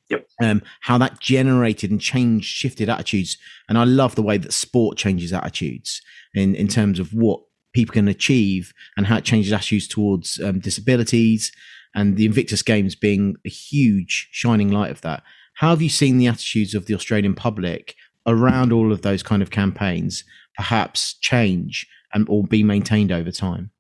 Yep. 0.10 0.28
Um, 0.40 0.62
how 0.82 1.00
that 1.00 1.20
generated 1.20 1.90
and 1.90 2.00
changed, 2.00 2.46
shifted 2.46 2.90
attitudes. 2.90 3.38
And 3.68 3.78
I 3.78 3.86
love 3.86 4.14
the 4.14 4.22
way 4.22 4.38
that 4.38 4.54
sport 4.54 4.98
changes 4.98 5.34
attitudes 5.34 6.02
in, 6.36 6.54
in 6.54 6.68
terms 6.68 7.00
of 7.00 7.12
what 7.14 7.40
people 7.74 7.94
can 7.94 8.08
achieve 8.08 8.72
and 8.96 9.08
how 9.08 9.18
it 9.18 9.26
changes 9.26 9.52
attitudes 9.52 9.88
towards 9.88 10.40
um, 10.40 10.60
disabilities 10.60 11.52
and 11.96 12.18
the 12.18 12.26
Invictus 12.26 12.62
Games 12.62 12.94
being 12.94 13.36
a 13.46 13.50
huge 13.50 14.30
shining 14.32 14.70
light 14.70 14.92
of 14.92 15.02
that. 15.02 15.24
How 15.56 15.70
have 15.70 15.82
you 15.82 15.90
seen 15.90 16.18
the 16.18 16.28
attitudes 16.28 16.76
of 16.76 16.86
the 16.86 16.94
Australian 16.94 17.34
public 17.34 17.96
around 18.28 18.72
all 18.72 18.92
of 18.92 19.02
those 19.02 19.24
kind 19.24 19.42
of 19.42 19.50
campaigns 19.50 20.24
perhaps 20.56 21.16
change 21.16 21.88
and 22.14 22.28
or 22.30 22.44
be 22.44 22.64
maintained 22.64 23.12
over 23.12 23.32
time? 23.32 23.72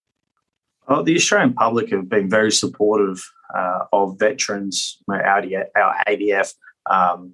Well, 0.88 1.04
the 1.04 1.15
Australian 1.15 1.54
public 1.54 1.89
have 1.89 2.10
been 2.10 2.30
very 2.30 2.51
supportive 2.51 3.24
uh, 3.56 3.86
of 3.92 4.20
veterans, 4.20 5.01
our 5.10 5.96
ADF, 6.08 6.54
um, 6.89 7.34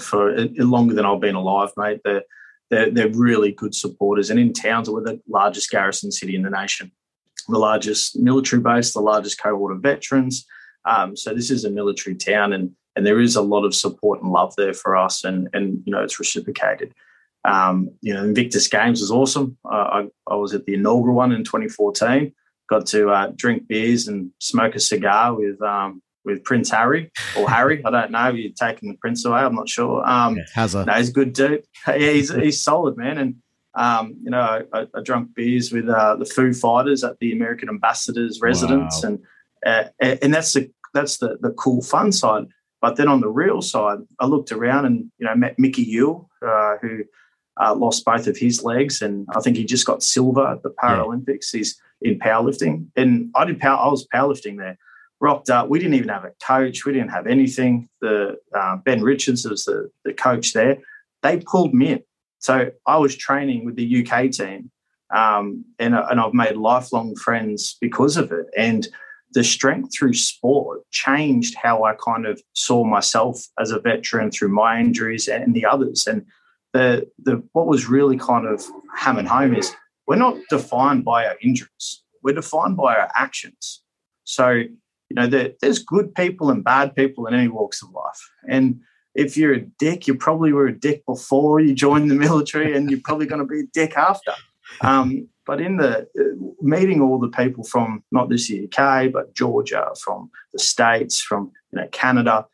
for 0.00 0.36
longer 0.56 0.94
than 0.94 1.06
I've 1.06 1.20
been 1.20 1.36
alive, 1.36 1.70
mate. 1.76 2.00
They're, 2.04 2.22
they're, 2.70 2.90
they're 2.90 3.10
really 3.10 3.52
good 3.52 3.74
supporters. 3.74 4.30
And 4.30 4.40
in 4.40 4.52
Townsville, 4.52 4.94
we're 4.94 5.04
the 5.04 5.20
largest 5.28 5.70
garrison 5.70 6.10
city 6.10 6.34
in 6.34 6.42
the 6.42 6.50
nation, 6.50 6.90
the 7.48 7.58
largest 7.58 8.18
military 8.18 8.60
base, 8.60 8.92
the 8.92 9.00
largest 9.00 9.40
cohort 9.40 9.72
of 9.72 9.80
veterans. 9.80 10.44
Um, 10.84 11.16
so 11.16 11.32
this 11.32 11.50
is 11.50 11.64
a 11.64 11.70
military 11.70 12.16
town, 12.16 12.52
and 12.52 12.72
and 12.96 13.06
there 13.06 13.20
is 13.20 13.36
a 13.36 13.42
lot 13.42 13.64
of 13.64 13.74
support 13.74 14.22
and 14.22 14.32
love 14.32 14.54
there 14.56 14.72
for 14.72 14.96
us, 14.96 15.22
and 15.24 15.48
and 15.52 15.82
you 15.84 15.92
know 15.92 16.02
it's 16.02 16.18
reciprocated. 16.18 16.94
Um, 17.44 17.90
you 18.00 18.12
know, 18.12 18.24
Invictus 18.24 18.68
Games 18.68 19.00
was 19.00 19.10
awesome. 19.10 19.56
Uh, 19.64 19.68
I, 19.68 20.08
I 20.26 20.34
was 20.34 20.54
at 20.54 20.64
the 20.64 20.74
inaugural 20.74 21.14
one 21.14 21.32
in 21.32 21.44
2014 21.44 22.32
got 22.68 22.86
to 22.86 23.10
uh, 23.10 23.32
drink 23.34 23.66
beers 23.68 24.08
and 24.08 24.30
smoke 24.38 24.74
a 24.74 24.80
cigar 24.80 25.34
with 25.34 25.60
um, 25.62 26.02
with 26.24 26.44
Prince 26.44 26.70
Harry 26.70 27.10
or 27.36 27.48
Harry. 27.48 27.82
I 27.84 27.90
don't 27.90 28.10
know. 28.10 28.28
You're 28.28 28.52
taking 28.52 28.90
the 28.90 28.98
Prince 28.98 29.24
away. 29.24 29.40
I'm 29.40 29.54
not 29.54 29.68
sure. 29.68 30.06
Um, 30.06 30.36
yeah, 30.36 30.44
Hazard. 30.54 30.86
No, 30.86 30.92
he's 30.94 31.08
a 31.08 31.12
good 31.12 31.32
dude. 31.32 31.64
Yeah, 31.86 31.96
he's 31.96 32.32
he's 32.32 32.62
solid, 32.62 32.96
man. 32.96 33.18
And 33.18 33.36
um, 33.74 34.16
you 34.22 34.30
know, 34.30 34.62
I, 34.72 34.86
I, 34.94 35.02
drank 35.02 35.34
beers 35.34 35.72
with 35.72 35.88
uh, 35.88 36.16
the 36.16 36.24
Foo 36.24 36.52
Fighters 36.52 37.04
at 37.04 37.18
the 37.20 37.32
American 37.32 37.68
Ambassador's 37.68 38.40
residence, 38.40 39.02
wow. 39.02 39.10
and 39.10 39.18
uh, 39.64 40.16
and 40.22 40.34
that's 40.34 40.52
the 40.52 40.70
that's 40.94 41.18
the 41.18 41.38
the 41.40 41.50
cool 41.50 41.82
fun 41.82 42.12
side. 42.12 42.46
But 42.80 42.96
then 42.96 43.08
on 43.08 43.20
the 43.20 43.28
real 43.28 43.60
side, 43.60 43.98
I 44.20 44.26
looked 44.26 44.52
around 44.52 44.86
and 44.86 45.10
you 45.18 45.26
know 45.26 45.34
met 45.34 45.58
Micky 45.58 45.82
Yule, 45.82 46.28
uh, 46.46 46.76
who 46.80 47.04
uh, 47.60 47.74
lost 47.74 48.04
both 48.04 48.26
of 48.26 48.36
his 48.36 48.62
legs, 48.62 49.02
and 49.02 49.26
I 49.34 49.40
think 49.40 49.56
he 49.56 49.64
just 49.64 49.86
got 49.86 50.02
silver 50.02 50.46
at 50.46 50.62
the 50.62 50.70
Paralympics. 50.70 51.52
Yeah. 51.52 51.58
He's 51.58 51.80
in 52.00 52.18
powerlifting, 52.18 52.86
and 52.96 53.30
I 53.34 53.44
did 53.44 53.58
power. 53.58 53.78
I 53.78 53.88
was 53.88 54.06
powerlifting 54.14 54.58
there. 54.58 54.78
Rocked 55.20 55.50
up. 55.50 55.68
We 55.68 55.80
didn't 55.80 55.94
even 55.94 56.10
have 56.10 56.24
a 56.24 56.32
coach. 56.44 56.84
We 56.84 56.92
didn't 56.92 57.10
have 57.10 57.26
anything. 57.26 57.88
The 58.00 58.38
uh, 58.54 58.76
Ben 58.76 59.02
Richards 59.02 59.44
was 59.48 59.64
the, 59.64 59.90
the 60.04 60.12
coach 60.12 60.52
there. 60.52 60.78
They 61.22 61.38
pulled 61.38 61.74
me 61.74 61.88
in. 61.88 62.02
So 62.38 62.70
I 62.86 62.98
was 62.98 63.16
training 63.16 63.64
with 63.64 63.74
the 63.74 64.06
UK 64.06 64.30
team, 64.30 64.70
um, 65.12 65.64
and 65.78 65.94
and 65.94 66.20
I've 66.20 66.34
made 66.34 66.56
lifelong 66.56 67.16
friends 67.16 67.76
because 67.80 68.16
of 68.16 68.30
it. 68.30 68.46
And 68.56 68.86
the 69.32 69.44
strength 69.44 69.90
through 69.96 70.14
sport 70.14 70.80
changed 70.90 71.54
how 71.54 71.84
I 71.84 71.94
kind 71.94 72.26
of 72.26 72.40
saw 72.54 72.84
myself 72.84 73.40
as 73.58 73.70
a 73.70 73.80
veteran 73.80 74.30
through 74.30 74.48
my 74.48 74.80
injuries 74.80 75.28
and 75.28 75.54
the 75.54 75.66
others. 75.66 76.06
And 76.06 76.24
the 76.72 77.08
the 77.18 77.42
what 77.52 77.66
was 77.66 77.88
really 77.88 78.18
kind 78.18 78.46
of 78.46 78.64
hammered 78.96 79.26
home 79.26 79.54
is 79.54 79.74
we're 80.06 80.16
not 80.16 80.38
defined 80.50 81.04
by 81.04 81.26
our 81.26 81.36
injuries. 81.42 82.02
We're 82.22 82.34
defined 82.34 82.76
by 82.76 82.96
our 82.96 83.10
actions. 83.14 83.82
So, 84.24 84.50
you 84.50 85.14
know, 85.14 85.26
there, 85.26 85.52
there's 85.60 85.78
good 85.78 86.14
people 86.14 86.50
and 86.50 86.64
bad 86.64 86.96
people 86.96 87.26
in 87.26 87.34
any 87.34 87.48
walks 87.48 87.82
of 87.82 87.90
life. 87.90 88.30
And 88.48 88.80
if 89.14 89.36
you're 89.36 89.52
a 89.52 89.60
dick, 89.60 90.06
you 90.06 90.14
probably 90.14 90.52
were 90.52 90.66
a 90.66 90.78
dick 90.78 91.04
before 91.06 91.60
you 91.60 91.74
joined 91.74 92.10
the 92.10 92.14
military, 92.14 92.76
and 92.76 92.90
you're 92.90 93.00
probably 93.04 93.26
going 93.26 93.40
to 93.40 93.46
be 93.46 93.60
a 93.60 93.70
dick 93.72 93.96
after. 93.96 94.32
Um, 94.80 95.28
but 95.46 95.60
in 95.60 95.78
the 95.78 96.00
uh, 96.00 96.52
meeting 96.60 97.00
all 97.00 97.18
the 97.18 97.28
people 97.28 97.64
from 97.64 98.04
not 98.12 98.30
just 98.30 98.48
the 98.48 98.64
UK, 98.64 99.10
but 99.10 99.34
Georgia, 99.34 99.90
from 100.02 100.30
the 100.52 100.58
States, 100.58 101.20
from 101.20 101.52
you 101.72 101.80
know 101.80 101.88
Canada, 101.90 102.46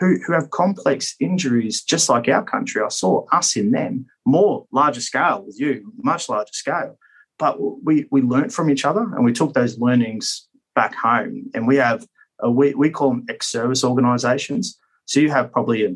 who, 0.00 0.18
who 0.26 0.32
have 0.32 0.50
complex 0.50 1.14
injuries 1.20 1.82
just 1.82 2.08
like 2.08 2.26
our 2.28 2.42
country. 2.42 2.82
I 2.82 2.88
saw 2.88 3.26
us 3.32 3.54
in 3.54 3.70
them, 3.70 4.06
more 4.24 4.66
larger 4.72 5.02
scale 5.02 5.44
with 5.46 5.60
you, 5.60 5.92
much 5.98 6.28
larger 6.28 6.52
scale. 6.52 6.96
But 7.38 7.58
we, 7.84 8.06
we 8.10 8.22
learned 8.22 8.52
from 8.52 8.70
each 8.70 8.84
other 8.84 9.02
and 9.02 9.24
we 9.24 9.32
took 9.32 9.52
those 9.52 9.78
learnings 9.78 10.48
back 10.74 10.94
home. 10.94 11.50
And 11.54 11.68
we 11.68 11.76
have, 11.76 12.06
a, 12.40 12.50
we, 12.50 12.74
we 12.74 12.90
call 12.90 13.10
them 13.10 13.26
ex 13.28 13.46
service 13.46 13.84
organizations. 13.84 14.78
So 15.04 15.20
you 15.20 15.30
have 15.30 15.52
probably 15.52 15.84
a, 15.84 15.94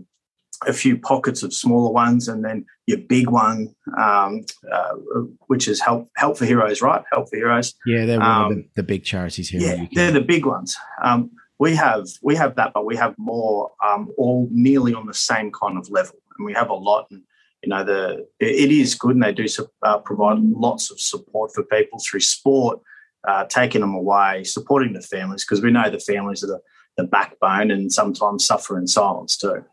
a, 0.67 0.73
few 0.73 0.99
pockets 0.99 1.43
of 1.43 1.55
smaller 1.55 1.91
ones 1.91 2.29
and 2.29 2.45
then 2.45 2.67
your 2.87 2.99
big 2.99 3.31
one, 3.31 3.75
um, 3.99 4.45
uh, 4.71 4.95
which 5.47 5.67
is 5.67 5.81
Help, 5.81 6.11
Help 6.17 6.37
for 6.37 6.45
Heroes, 6.45 6.83
right? 6.83 7.03
Help 7.11 7.31
for 7.31 7.37
Heroes. 7.37 7.75
Yeah, 7.87 8.05
they're 8.05 8.21
one 8.21 8.29
um, 8.29 8.53
of 8.53 8.57
the, 8.59 8.69
the, 8.77 8.83
big 8.83 9.05
charities 9.05 9.49
here. 9.49 9.61
Yeah, 9.61 9.77
the 9.77 9.89
they're 9.93 10.13
the 10.13 10.21
big 10.21 10.45
ones. 10.45 10.77
Um, 11.03 11.31
we 11.59 11.75
have 11.77 12.07
we 12.23 12.35
have 12.37 12.57
that, 12.57 12.73
but 12.75 12.85
we 12.85 12.97
have 12.97 13.15
more 13.17 13.73
um, 13.85 14.11
all 14.17 14.49
nearly 14.51 14.95
on 14.95 15.07
the 15.07 15.15
same 15.15 15.53
kind 15.53 15.79
of 15.79 15.89
level, 15.91 16.17
and 16.37 16.47
we 16.47 16.53
have 16.53 16.71
a 16.71 16.75
lot. 16.75 17.07
And 17.11 17.23
you 17.63 17.69
know, 17.69 17.85
the 17.85 18.27
it 18.41 18.71
is 18.71 18.95
good, 18.95 19.15
and 19.15 19.23
they 19.23 19.33
do 19.33 19.47
uh, 19.83 19.99
provide 19.99 20.39
lots 20.41 20.91
of 20.91 21.01
support 21.01 21.53
for 21.55 21.63
people 21.65 21.99
through 22.01 22.21
sport, 22.21 22.81
uh, 23.29 23.45
taking 23.45 23.81
them 23.81 23.95
away, 23.95 24.45
supporting 24.45 24.93
the 24.93 25.01
families 25.01 25.45
because 25.45 25.63
we 25.63 25.71
know 25.71 25.89
the 25.91 26.01
families 26.01 26.43
are 26.43 26.49
the, 26.49 26.61
the 26.97 27.05
backbone, 27.05 27.71
and 27.71 27.93
sometimes 27.93 28.47
suffer 28.47 28.79
in 28.79 28.87
silence 28.87 29.37
too. 29.37 29.65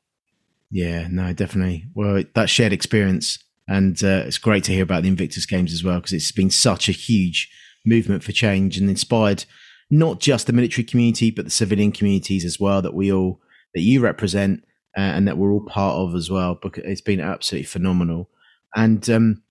Yeah, 0.69 1.07
no, 1.09 1.33
definitely. 1.33 1.85
Well, 1.95 2.23
that 2.35 2.49
shared 2.49 2.73
experience, 2.73 3.39
and 3.67 4.01
uh, 4.03 4.23
it's 4.25 4.37
great 4.37 4.63
to 4.65 4.71
hear 4.71 4.83
about 4.83 5.01
the 5.01 5.09
Invictus 5.09 5.47
Games 5.47 5.73
as 5.73 5.83
well 5.83 5.97
because 5.97 6.13
it's 6.13 6.31
been 6.31 6.51
such 6.51 6.87
a 6.87 6.93
huge 6.93 7.51
movement 7.83 8.23
for 8.23 8.31
change 8.31 8.77
and 8.77 8.87
inspired 8.87 9.45
not 9.91 10.19
just 10.19 10.47
the 10.47 10.53
military 10.53 10.83
community 10.83 11.29
but 11.29 11.45
the 11.45 11.51
civilian 11.51 11.91
communities 11.91 12.45
as 12.45 12.59
well 12.59 12.81
that 12.81 12.93
we 12.93 13.11
all 13.11 13.39
that 13.73 13.81
you 13.81 14.01
represent 14.01 14.63
uh, 14.97 15.01
and 15.01 15.27
that 15.27 15.37
we're 15.37 15.51
all 15.51 15.65
part 15.65 15.95
of 15.95 16.15
as 16.15 16.29
well. 16.29 16.57
Because 16.61 16.83
it's 16.85 17.01
been 17.01 17.21
absolutely 17.21 17.65
phenomenal. 17.65 18.29
And 18.75 19.09
um, 19.09 19.43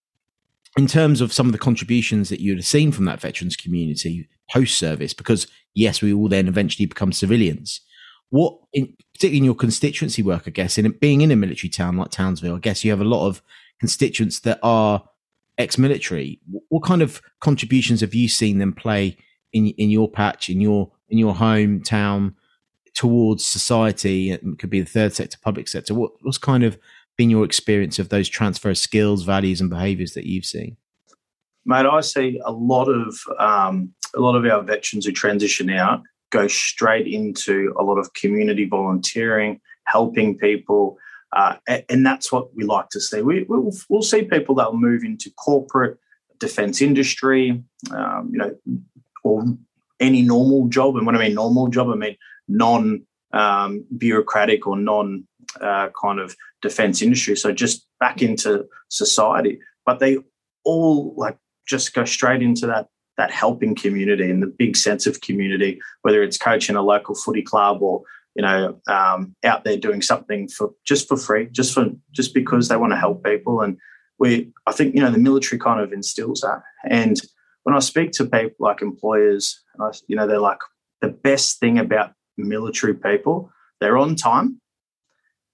in 0.76 0.86
terms 0.86 1.20
of 1.20 1.32
some 1.32 1.46
of 1.46 1.52
the 1.52 1.58
contributions 1.58 2.28
that 2.28 2.40
you'd 2.40 2.58
have 2.58 2.66
seen 2.66 2.92
from 2.92 3.06
that 3.06 3.20
veterans 3.20 3.56
community 3.56 4.28
post 4.50 4.78
service, 4.78 5.14
because 5.14 5.46
yes, 5.74 6.02
we 6.02 6.12
all 6.12 6.28
then 6.28 6.48
eventually 6.48 6.86
become 6.86 7.12
civilians. 7.12 7.80
What, 8.30 8.58
in, 8.72 8.94
particularly 9.14 9.38
in 9.38 9.44
your 9.44 9.54
constituency 9.54 10.22
work, 10.22 10.44
I 10.46 10.50
guess, 10.50 10.78
in 10.78 10.90
being 11.00 11.20
in 11.20 11.32
a 11.32 11.36
military 11.36 11.70
town 11.70 11.96
like 11.96 12.10
Townsville, 12.10 12.56
I 12.56 12.60
guess 12.60 12.84
you 12.84 12.90
have 12.90 13.00
a 13.00 13.04
lot 13.04 13.26
of 13.26 13.42
constituents 13.80 14.40
that 14.40 14.60
are 14.62 15.02
ex-military. 15.58 16.40
What 16.68 16.84
kind 16.84 17.02
of 17.02 17.20
contributions 17.40 18.02
have 18.02 18.14
you 18.14 18.28
seen 18.28 18.58
them 18.58 18.72
play 18.72 19.16
in 19.52 19.68
in 19.68 19.90
your 19.90 20.10
patch, 20.10 20.48
in 20.48 20.60
your 20.60 20.90
in 21.08 21.18
your 21.18 21.34
hometown, 21.34 22.34
towards 22.94 23.44
society? 23.44 24.30
It 24.30 24.42
could 24.58 24.70
be 24.70 24.80
the 24.80 24.86
third 24.86 25.12
sector, 25.12 25.38
public 25.42 25.68
sector. 25.68 25.94
What 25.94 26.12
what's 26.22 26.38
kind 26.38 26.64
of 26.64 26.78
been 27.16 27.30
your 27.30 27.44
experience 27.44 27.98
of 27.98 28.08
those 28.08 28.28
transfer 28.28 28.70
of 28.70 28.78
skills, 28.78 29.24
values, 29.24 29.60
and 29.60 29.68
behaviours 29.68 30.14
that 30.14 30.26
you've 30.26 30.46
seen? 30.46 30.76
Mate, 31.66 31.86
I 31.86 32.00
see 32.00 32.40
a 32.44 32.52
lot 32.52 32.88
of 32.88 33.18
um, 33.38 33.92
a 34.16 34.20
lot 34.20 34.36
of 34.36 34.50
our 34.50 34.62
veterans 34.62 35.06
who 35.06 35.12
transition 35.12 35.70
out 35.70 36.02
go 36.30 36.46
straight 36.46 37.06
into 37.06 37.74
a 37.78 37.82
lot 37.82 37.98
of 37.98 38.12
community 38.14 38.64
volunteering, 38.64 39.60
helping 39.84 40.38
people, 40.38 40.96
uh, 41.32 41.56
and 41.88 42.06
that's 42.06 42.32
what 42.32 42.54
we 42.54 42.64
like 42.64 42.88
to 42.90 43.00
see. 43.00 43.20
We, 43.20 43.44
will 43.44 43.72
we'll 43.88 44.02
see 44.02 44.22
people 44.22 44.54
that 44.56 44.70
will 44.70 44.78
move 44.78 45.04
into 45.04 45.30
corporate 45.32 45.98
defence 46.38 46.80
industry, 46.80 47.62
um, 47.94 48.30
you 48.32 48.38
know, 48.38 48.56
or 49.22 49.44
any 49.98 50.22
normal 50.22 50.68
job. 50.68 50.96
And 50.96 51.06
when 51.06 51.16
I 51.16 51.18
mean 51.18 51.34
normal 51.34 51.68
job, 51.68 51.88
I 51.88 51.94
mean 51.94 52.16
non 52.48 53.06
um, 53.32 53.84
bureaucratic 53.96 54.66
or 54.66 54.76
non 54.76 55.26
uh, 55.60 55.88
kind 56.00 56.20
of 56.20 56.36
defense 56.62 57.02
industry. 57.02 57.36
So 57.36 57.52
just 57.52 57.86
back 57.98 58.22
into 58.22 58.66
society. 58.88 59.60
But 59.86 59.98
they 59.98 60.18
all 60.64 61.14
like 61.16 61.38
just 61.66 61.94
go 61.94 62.04
straight 62.04 62.42
into 62.42 62.66
that 62.66 62.88
that 63.16 63.30
helping 63.30 63.74
community 63.74 64.30
and 64.30 64.42
the 64.42 64.46
big 64.46 64.76
sense 64.76 65.06
of 65.06 65.20
community, 65.20 65.78
whether 66.02 66.22
it's 66.22 66.38
coaching 66.38 66.76
a 66.76 66.82
local 66.82 67.14
footy 67.14 67.42
club 67.42 67.82
or 67.82 68.02
you 68.34 68.42
know 68.42 68.80
um, 68.88 69.34
out 69.44 69.64
there 69.64 69.76
doing 69.76 70.02
something 70.02 70.48
for 70.48 70.70
just 70.84 71.08
for 71.08 71.16
free, 71.16 71.46
just 71.50 71.74
for 71.74 71.86
just 72.12 72.34
because 72.34 72.68
they 72.68 72.76
want 72.76 72.92
to 72.92 72.98
help 72.98 73.24
people. 73.24 73.60
And 73.60 73.76
we, 74.18 74.52
I 74.66 74.72
think 74.72 74.94
you 74.94 75.02
know 75.02 75.10
the 75.10 75.18
military 75.18 75.58
kind 75.58 75.80
of 75.80 75.92
instills 75.92 76.40
that. 76.40 76.62
And 76.88 77.20
when 77.70 77.76
I 77.76 77.80
speak 77.80 78.10
to 78.12 78.26
people 78.26 78.56
like 78.58 78.82
employers, 78.82 79.62
I, 79.78 79.90
you 80.08 80.16
know 80.16 80.26
they're 80.26 80.38
like 80.38 80.58
the 81.00 81.08
best 81.08 81.60
thing 81.60 81.78
about 81.78 82.12
military 82.36 82.94
people, 82.94 83.52
they're 83.80 83.98
on 83.98 84.16
time 84.16 84.60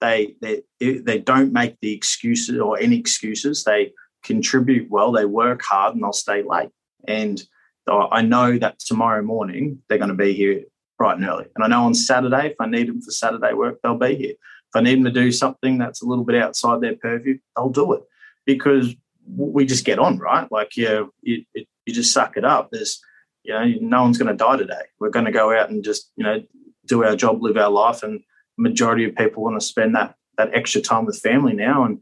they 0.00 0.34
they 0.40 0.62
they 0.80 1.18
don't 1.18 1.52
make 1.52 1.76
the 1.80 1.92
excuses 1.92 2.58
or 2.58 2.78
any 2.78 2.98
excuses. 2.98 3.64
They 3.64 3.92
contribute 4.24 4.90
well. 4.90 5.12
They 5.12 5.24
work 5.24 5.62
hard 5.62 5.94
and 5.94 6.02
they'll 6.02 6.12
stay 6.12 6.42
late. 6.42 6.70
And 7.06 7.42
I 7.88 8.22
know 8.22 8.58
that 8.58 8.80
tomorrow 8.80 9.22
morning 9.22 9.82
they're 9.88 9.98
going 9.98 10.08
to 10.08 10.14
be 10.14 10.32
here 10.32 10.64
bright 10.98 11.18
and 11.18 11.26
early. 11.26 11.46
And 11.54 11.64
I 11.64 11.68
know 11.68 11.84
on 11.84 11.94
Saturday, 11.94 12.48
if 12.48 12.56
I 12.58 12.66
need 12.66 12.88
them 12.88 13.00
for 13.00 13.12
Saturday 13.12 13.52
work, 13.52 13.78
they'll 13.82 13.98
be 13.98 14.16
here. 14.16 14.32
If 14.32 14.74
I 14.74 14.80
need 14.80 14.96
them 14.96 15.04
to 15.04 15.10
do 15.10 15.30
something 15.30 15.78
that's 15.78 16.02
a 16.02 16.06
little 16.06 16.24
bit 16.24 16.42
outside 16.42 16.80
their 16.80 16.96
purview, 16.96 17.38
they'll 17.56 17.68
do 17.68 17.92
it 17.92 18.02
because 18.44 18.94
we 19.28 19.66
just 19.66 19.84
get 19.84 19.98
on, 19.98 20.18
right? 20.18 20.50
Like, 20.50 20.76
yeah, 20.76 21.04
you, 21.22 21.44
you 21.54 21.92
just 21.92 22.12
suck 22.12 22.36
it 22.36 22.44
up. 22.44 22.70
There's, 22.70 23.00
you 23.42 23.52
know, 23.52 23.64
no 23.80 24.02
one's 24.02 24.18
going 24.18 24.30
to 24.30 24.36
die 24.36 24.56
today. 24.56 24.82
We're 24.98 25.10
going 25.10 25.24
to 25.26 25.32
go 25.32 25.56
out 25.56 25.70
and 25.70 25.84
just, 25.84 26.10
you 26.16 26.24
know, 26.24 26.42
do 26.86 27.04
our 27.04 27.16
job, 27.16 27.42
live 27.42 27.56
our 27.56 27.70
life, 27.70 28.02
and 28.02 28.20
majority 28.58 29.04
of 29.04 29.16
people 29.16 29.42
want 29.42 29.60
to 29.60 29.66
spend 29.66 29.94
that 29.94 30.14
that 30.38 30.54
extra 30.54 30.80
time 30.80 31.06
with 31.06 31.18
family 31.18 31.54
now 31.54 31.84
and 31.84 31.98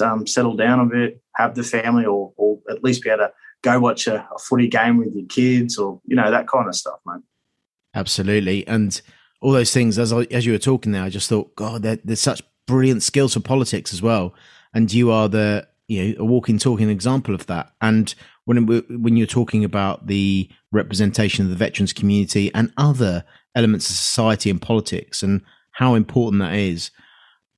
um, 0.00 0.26
settle 0.26 0.54
down 0.54 0.80
a 0.80 0.86
bit, 0.86 1.22
have 1.36 1.54
the 1.54 1.62
family, 1.62 2.04
or, 2.04 2.32
or 2.36 2.58
at 2.70 2.84
least 2.84 3.02
be 3.02 3.10
able 3.10 3.24
to 3.24 3.32
go 3.62 3.80
watch 3.80 4.06
a, 4.06 4.16
a 4.34 4.38
footy 4.38 4.68
game 4.68 4.98
with 4.98 5.14
your 5.14 5.26
kids, 5.26 5.78
or 5.78 6.00
you 6.06 6.16
know 6.16 6.30
that 6.30 6.48
kind 6.48 6.68
of 6.68 6.74
stuff, 6.74 7.00
mate. 7.06 7.22
Absolutely, 7.94 8.66
and 8.66 9.00
all 9.40 9.52
those 9.52 9.72
things. 9.72 9.98
As 9.98 10.12
I, 10.12 10.22
as 10.30 10.46
you 10.46 10.52
were 10.52 10.58
talking 10.58 10.92
there, 10.92 11.02
I 11.02 11.08
just 11.08 11.28
thought, 11.28 11.54
God, 11.56 11.82
there's 11.82 12.20
such 12.20 12.42
brilliant 12.66 13.02
skills 13.02 13.34
for 13.34 13.40
politics 13.40 13.92
as 13.92 14.02
well, 14.02 14.34
and 14.72 14.92
you 14.92 15.10
are 15.10 15.28
the 15.28 15.66
you 15.90 16.14
know 16.14 16.22
a 16.22 16.24
walking, 16.24 16.58
talking 16.58 16.88
example 16.88 17.34
of 17.34 17.46
that. 17.46 17.72
And 17.80 18.14
when 18.44 18.66
when 18.66 19.16
you're 19.16 19.26
talking 19.26 19.64
about 19.64 20.06
the 20.06 20.48
representation 20.72 21.44
of 21.44 21.50
the 21.50 21.56
veterans 21.56 21.92
community 21.92 22.50
and 22.54 22.72
other 22.76 23.24
elements 23.54 23.90
of 23.90 23.96
society 23.96 24.48
and 24.50 24.62
politics, 24.62 25.22
and 25.22 25.42
how 25.72 25.94
important 25.94 26.40
that 26.42 26.54
is. 26.54 26.90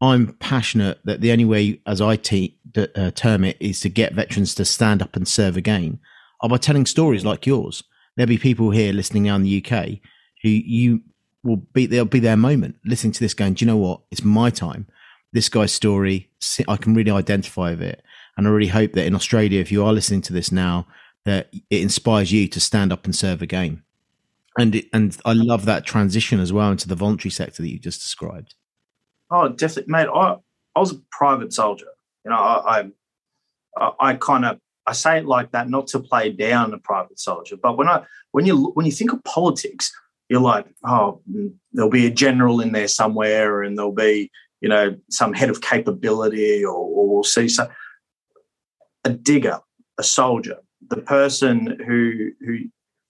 I'm 0.00 0.34
passionate 0.40 0.98
that 1.04 1.20
the 1.20 1.30
only 1.30 1.44
way, 1.44 1.80
as 1.86 2.00
I 2.00 2.16
te- 2.16 2.58
uh, 2.76 3.12
term 3.12 3.44
it, 3.44 3.56
is 3.60 3.78
to 3.80 3.88
get 3.88 4.14
veterans 4.14 4.52
to 4.56 4.64
stand 4.64 5.00
up 5.00 5.14
and 5.14 5.28
serve 5.28 5.56
again 5.56 6.00
are 6.40 6.48
by 6.48 6.56
telling 6.56 6.86
stories 6.86 7.24
like 7.24 7.46
yours. 7.46 7.84
There'll 8.16 8.28
be 8.28 8.38
people 8.38 8.70
here 8.70 8.92
listening 8.92 9.24
now 9.24 9.36
in 9.36 9.44
the 9.44 9.64
UK 9.64 10.00
who 10.42 10.48
you 10.48 11.02
will 11.44 11.56
be, 11.56 11.86
there'll 11.86 12.04
be 12.04 12.18
their 12.18 12.36
moment 12.36 12.76
listening 12.84 13.12
to 13.12 13.20
this 13.20 13.34
going, 13.34 13.54
do 13.54 13.64
you 13.64 13.70
know 13.70 13.76
what? 13.76 14.00
It's 14.10 14.24
my 14.24 14.50
time. 14.50 14.86
This 15.32 15.48
guy's 15.48 15.72
story, 15.72 16.30
I 16.68 16.76
can 16.76 16.94
really 16.94 17.10
identify 17.10 17.70
with 17.70 17.82
it. 17.82 18.02
And 18.36 18.46
I 18.46 18.50
really 18.50 18.68
hope 18.68 18.92
that 18.92 19.06
in 19.06 19.14
Australia, 19.14 19.60
if 19.60 19.70
you 19.70 19.84
are 19.84 19.92
listening 19.92 20.22
to 20.22 20.32
this 20.32 20.50
now, 20.50 20.86
that 21.24 21.50
it 21.70 21.82
inspires 21.82 22.32
you 22.32 22.48
to 22.48 22.60
stand 22.60 22.92
up 22.92 23.04
and 23.04 23.14
serve 23.14 23.42
again 23.42 23.82
and 24.58 24.74
it, 24.74 24.86
and 24.92 25.16
I 25.24 25.32
love 25.32 25.64
that 25.64 25.84
transition 25.86 26.40
as 26.40 26.52
well 26.52 26.70
into 26.70 26.88
the 26.88 26.94
voluntary 26.94 27.30
sector 27.30 27.62
that 27.62 27.70
you 27.70 27.78
just 27.78 28.00
described. 28.00 28.54
Oh, 29.30 29.48
definitely, 29.48 29.92
mate. 29.92 30.08
I 30.12 30.36
I 30.74 30.80
was 30.80 30.92
a 30.92 31.00
private 31.10 31.52
soldier. 31.52 31.86
You 32.24 32.30
know, 32.30 32.36
I 32.36 32.90
I, 33.78 33.90
I 34.00 34.14
kind 34.14 34.44
of 34.44 34.58
I 34.86 34.92
say 34.92 35.18
it 35.18 35.26
like 35.26 35.52
that 35.52 35.70
not 35.70 35.86
to 35.88 36.00
play 36.00 36.30
down 36.30 36.74
a 36.74 36.78
private 36.78 37.18
soldier, 37.18 37.56
but 37.56 37.78
when 37.78 37.88
I 37.88 38.04
when 38.32 38.44
you 38.44 38.72
when 38.74 38.84
you 38.84 38.92
think 38.92 39.12
of 39.12 39.24
politics, 39.24 39.90
you're 40.28 40.40
like, 40.40 40.66
oh, 40.84 41.22
there'll 41.72 41.90
be 41.90 42.06
a 42.06 42.10
general 42.10 42.60
in 42.60 42.72
there 42.72 42.88
somewhere, 42.88 43.62
and 43.62 43.78
there'll 43.78 43.92
be 43.92 44.30
you 44.60 44.68
know 44.68 44.94
some 45.10 45.32
head 45.32 45.48
of 45.48 45.62
capability, 45.62 46.62
or, 46.64 46.74
or 46.74 47.08
we'll 47.08 47.24
see 47.24 47.48
some 47.48 47.68
a 49.04 49.10
digger, 49.10 49.60
a 49.98 50.02
soldier, 50.02 50.58
the 50.88 51.00
person 51.00 51.78
who 51.86 52.30
who 52.44 52.58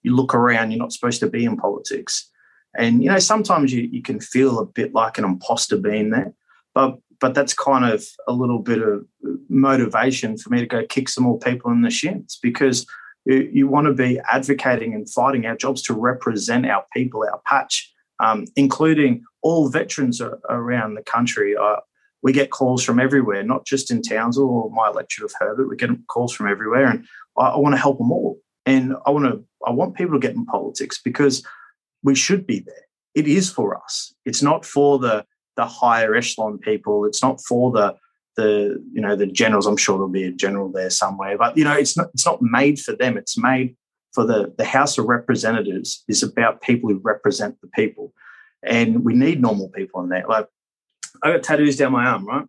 you 0.03 0.15
look 0.15 0.35
around, 0.35 0.71
you're 0.71 0.79
not 0.79 0.93
supposed 0.93 1.19
to 1.21 1.29
be 1.29 1.45
in 1.45 1.57
politics. 1.57 2.29
And 2.77 3.03
you 3.03 3.09
know, 3.09 3.19
sometimes 3.19 3.71
you, 3.71 3.83
you 3.83 4.01
can 4.01 4.19
feel 4.19 4.59
a 4.59 4.65
bit 4.65 4.93
like 4.93 5.17
an 5.17 5.25
imposter 5.25 5.77
being 5.77 6.09
there, 6.09 6.33
but 6.73 6.97
but 7.19 7.33
that's 7.33 7.53
kind 7.53 7.85
of 7.85 8.05
a 8.27 8.33
little 8.33 8.59
bit 8.59 8.81
of 8.81 9.05
motivation 9.47 10.37
for 10.37 10.49
me 10.49 10.59
to 10.59 10.65
go 10.65 10.85
kick 10.85 11.07
some 11.07 11.23
more 11.23 11.39
people 11.39 11.71
in 11.71 11.81
the 11.81 11.89
shins 11.89 12.37
because 12.41 12.85
you, 13.25 13.49
you 13.51 13.67
want 13.67 13.87
to 13.87 13.93
be 13.93 14.19
advocating 14.29 14.93
and 14.93 15.09
fighting 15.09 15.45
our 15.45 15.55
jobs 15.55 15.81
to 15.83 15.93
represent 15.93 16.65
our 16.65 16.83
people, 16.93 17.23
our 17.23 17.39
patch, 17.45 17.93
um, 18.19 18.45
including 18.55 19.23
all 19.41 19.69
veterans 19.69 20.21
around 20.49 20.95
the 20.95 21.03
country. 21.03 21.55
We 22.23 22.31
get 22.31 22.49
calls 22.49 22.83
from 22.83 22.99
everywhere, 22.99 23.43
not 23.43 23.65
just 23.65 23.91
in 23.91 24.01
Townsville 24.01 24.49
or 24.49 24.71
my 24.71 24.87
electorate 24.87 25.29
of 25.29 25.35
Herbert. 25.37 25.69
We 25.69 25.75
get 25.75 25.89
calls 26.07 26.33
from 26.33 26.47
everywhere, 26.47 26.87
and 26.87 27.05
I, 27.37 27.49
I 27.49 27.57
want 27.57 27.73
to 27.75 27.81
help 27.81 27.97
them 27.97 28.11
all. 28.11 28.39
And 28.65 28.95
I 29.05 29.11
want 29.11 29.25
to 29.25 29.43
I 29.67 29.71
want 29.71 29.95
people 29.95 30.13
to 30.13 30.25
get 30.25 30.35
in 30.35 30.45
politics 30.45 30.99
because 31.03 31.45
we 32.01 32.15
should 32.15 32.47
be 32.47 32.59
there. 32.59 32.85
It 33.13 33.27
is 33.27 33.49
for 33.49 33.77
us. 33.77 34.15
It's 34.25 34.41
not 34.41 34.65
for 34.65 34.97
the 34.97 35.25
the 35.57 35.65
higher 35.65 36.15
echelon 36.15 36.57
people. 36.57 37.05
It's 37.05 37.21
not 37.21 37.39
for 37.47 37.71
the 37.71 37.95
the 38.37 38.81
you 38.93 39.01
know 39.01 39.17
the 39.17 39.27
generals. 39.27 39.67
I'm 39.67 39.77
sure 39.77 39.97
there'll 39.97 40.09
be 40.09 40.23
a 40.23 40.31
general 40.31 40.71
there 40.71 40.89
somewhere, 40.89 41.37
but 41.37 41.57
you 41.57 41.65
know 41.65 41.73
it's 41.73 41.97
not 41.97 42.07
it's 42.13 42.25
not 42.25 42.41
made 42.41 42.79
for 42.79 42.95
them. 42.95 43.17
It's 43.17 43.37
made 43.37 43.75
for 44.13 44.25
the 44.25 44.53
the 44.57 44.65
House 44.65 44.97
of 44.97 45.05
Representatives. 45.05 46.05
is 46.07 46.23
about 46.23 46.61
people 46.61 46.89
who 46.89 47.01
represent 47.03 47.59
the 47.61 47.67
people, 47.67 48.13
and 48.63 49.03
we 49.03 49.13
need 49.13 49.41
normal 49.41 49.67
people 49.69 50.01
in 50.01 50.09
there. 50.09 50.25
Like 50.27 50.47
I 51.21 51.31
got 51.31 51.43
tattoos 51.43 51.77
down 51.77 51.91
my 51.91 52.05
arm, 52.05 52.25
right? 52.25 52.45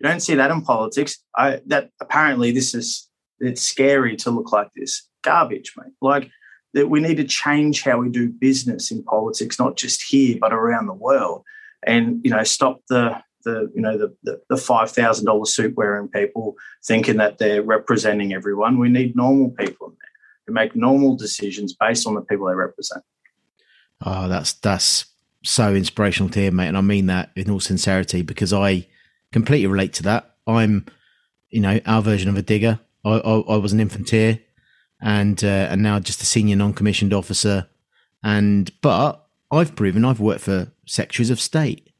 You 0.00 0.08
don't 0.08 0.20
see 0.20 0.34
that 0.34 0.50
in 0.50 0.62
politics. 0.62 1.18
I 1.36 1.60
that 1.66 1.90
apparently 2.00 2.50
this 2.50 2.74
is 2.74 3.08
it's 3.40 3.62
scary 3.62 4.16
to 4.16 4.30
look 4.30 4.52
like 4.52 4.68
this 4.74 5.08
garbage, 5.22 5.72
mate. 5.76 5.92
Like 6.00 6.30
that 6.74 6.90
we 6.90 7.00
need 7.00 7.16
to 7.16 7.24
change 7.24 7.82
how 7.82 7.98
we 7.98 8.08
do 8.08 8.28
business 8.28 8.90
in 8.90 9.02
politics, 9.04 9.58
not 9.58 9.76
just 9.76 10.02
here 10.02 10.36
but 10.40 10.52
around 10.52 10.86
the 10.86 10.92
world, 10.92 11.44
and 11.86 12.20
you 12.24 12.30
know 12.30 12.42
stop 12.42 12.80
the 12.88 13.16
the 13.44 13.70
you 13.74 13.80
know 13.80 13.96
the 13.96 14.14
the, 14.22 14.40
the 14.48 14.56
five 14.56 14.90
thousand 14.90 15.26
dollar 15.26 15.46
suit 15.46 15.76
wearing 15.76 16.08
people 16.08 16.56
thinking 16.84 17.16
that 17.18 17.38
they're 17.38 17.62
representing 17.62 18.34
everyone. 18.34 18.78
We 18.78 18.88
need 18.88 19.16
normal 19.16 19.50
people 19.50 19.88
in 19.88 19.92
there 19.92 20.10
who 20.46 20.52
make 20.52 20.76
normal 20.76 21.16
decisions 21.16 21.74
based 21.74 22.06
on 22.06 22.14
the 22.14 22.22
people 22.22 22.46
they 22.46 22.54
represent. 22.54 23.02
Oh, 24.04 24.28
that's 24.28 24.54
that's 24.54 25.06
so 25.44 25.74
inspirational 25.74 26.30
to 26.30 26.40
hear, 26.40 26.50
mate, 26.50 26.68
and 26.68 26.76
I 26.76 26.80
mean 26.80 27.06
that 27.06 27.30
in 27.36 27.50
all 27.50 27.60
sincerity 27.60 28.22
because 28.22 28.52
I 28.52 28.86
completely 29.32 29.66
relate 29.66 29.92
to 29.94 30.02
that. 30.04 30.34
I'm, 30.46 30.86
you 31.50 31.60
know, 31.60 31.80
our 31.86 32.02
version 32.02 32.28
of 32.28 32.36
a 32.36 32.42
digger. 32.42 32.80
I, 33.04 33.18
I, 33.18 33.38
I 33.40 33.56
was 33.56 33.72
an 33.72 33.78
infanteer, 33.78 34.40
and 35.00 35.42
uh, 35.44 35.68
and 35.70 35.82
now 35.82 36.00
just 36.00 36.22
a 36.22 36.26
senior 36.26 36.56
non-commissioned 36.56 37.12
officer. 37.12 37.68
And 38.22 38.70
but 38.80 39.26
I've 39.50 39.76
proven 39.76 40.04
I've 40.04 40.20
worked 40.20 40.40
for 40.40 40.72
secretaries 40.86 41.30
of 41.30 41.40
state, 41.40 41.90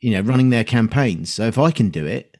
you 0.00 0.12
know, 0.12 0.20
running 0.20 0.50
their 0.50 0.64
campaigns. 0.64 1.34
So 1.34 1.46
if 1.46 1.58
I 1.58 1.72
can 1.72 1.90
do 1.90 2.06
it, 2.06 2.36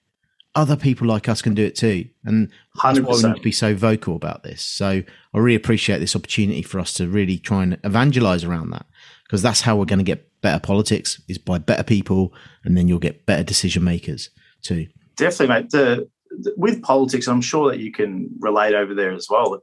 other 0.54 0.76
people 0.76 1.08
like 1.08 1.28
us 1.28 1.42
can 1.42 1.54
do 1.54 1.64
it 1.64 1.74
too. 1.74 2.06
And 2.24 2.50
that's 2.82 3.00
100%. 3.00 3.04
why 3.04 3.16
we 3.16 3.22
need 3.22 3.36
to 3.36 3.42
be 3.42 3.52
so 3.52 3.74
vocal 3.74 4.14
about 4.14 4.44
this. 4.44 4.62
So 4.62 4.86
I 5.34 5.38
really 5.38 5.56
appreciate 5.56 5.98
this 5.98 6.14
opportunity 6.14 6.62
for 6.62 6.78
us 6.78 6.94
to 6.94 7.08
really 7.08 7.38
try 7.38 7.64
and 7.64 7.78
evangelize 7.82 8.44
around 8.44 8.70
that 8.70 8.86
because 9.30 9.42
that's 9.42 9.60
how 9.60 9.76
we're 9.76 9.84
going 9.84 10.00
to 10.00 10.04
get 10.04 10.28
better 10.40 10.58
politics 10.58 11.22
is 11.28 11.38
by 11.38 11.56
better 11.56 11.84
people, 11.84 12.34
and 12.64 12.76
then 12.76 12.88
you'll 12.88 12.98
get 12.98 13.26
better 13.26 13.44
decision 13.44 13.84
makers 13.84 14.28
too. 14.60 14.88
Definitely, 15.14 15.54
mate. 15.54 15.70
The, 15.70 16.08
the, 16.30 16.52
with 16.56 16.82
politics, 16.82 17.28
I'm 17.28 17.40
sure 17.40 17.70
that 17.70 17.78
you 17.78 17.92
can 17.92 18.28
relate 18.40 18.74
over 18.74 18.92
there 18.92 19.12
as 19.12 19.28
well. 19.30 19.62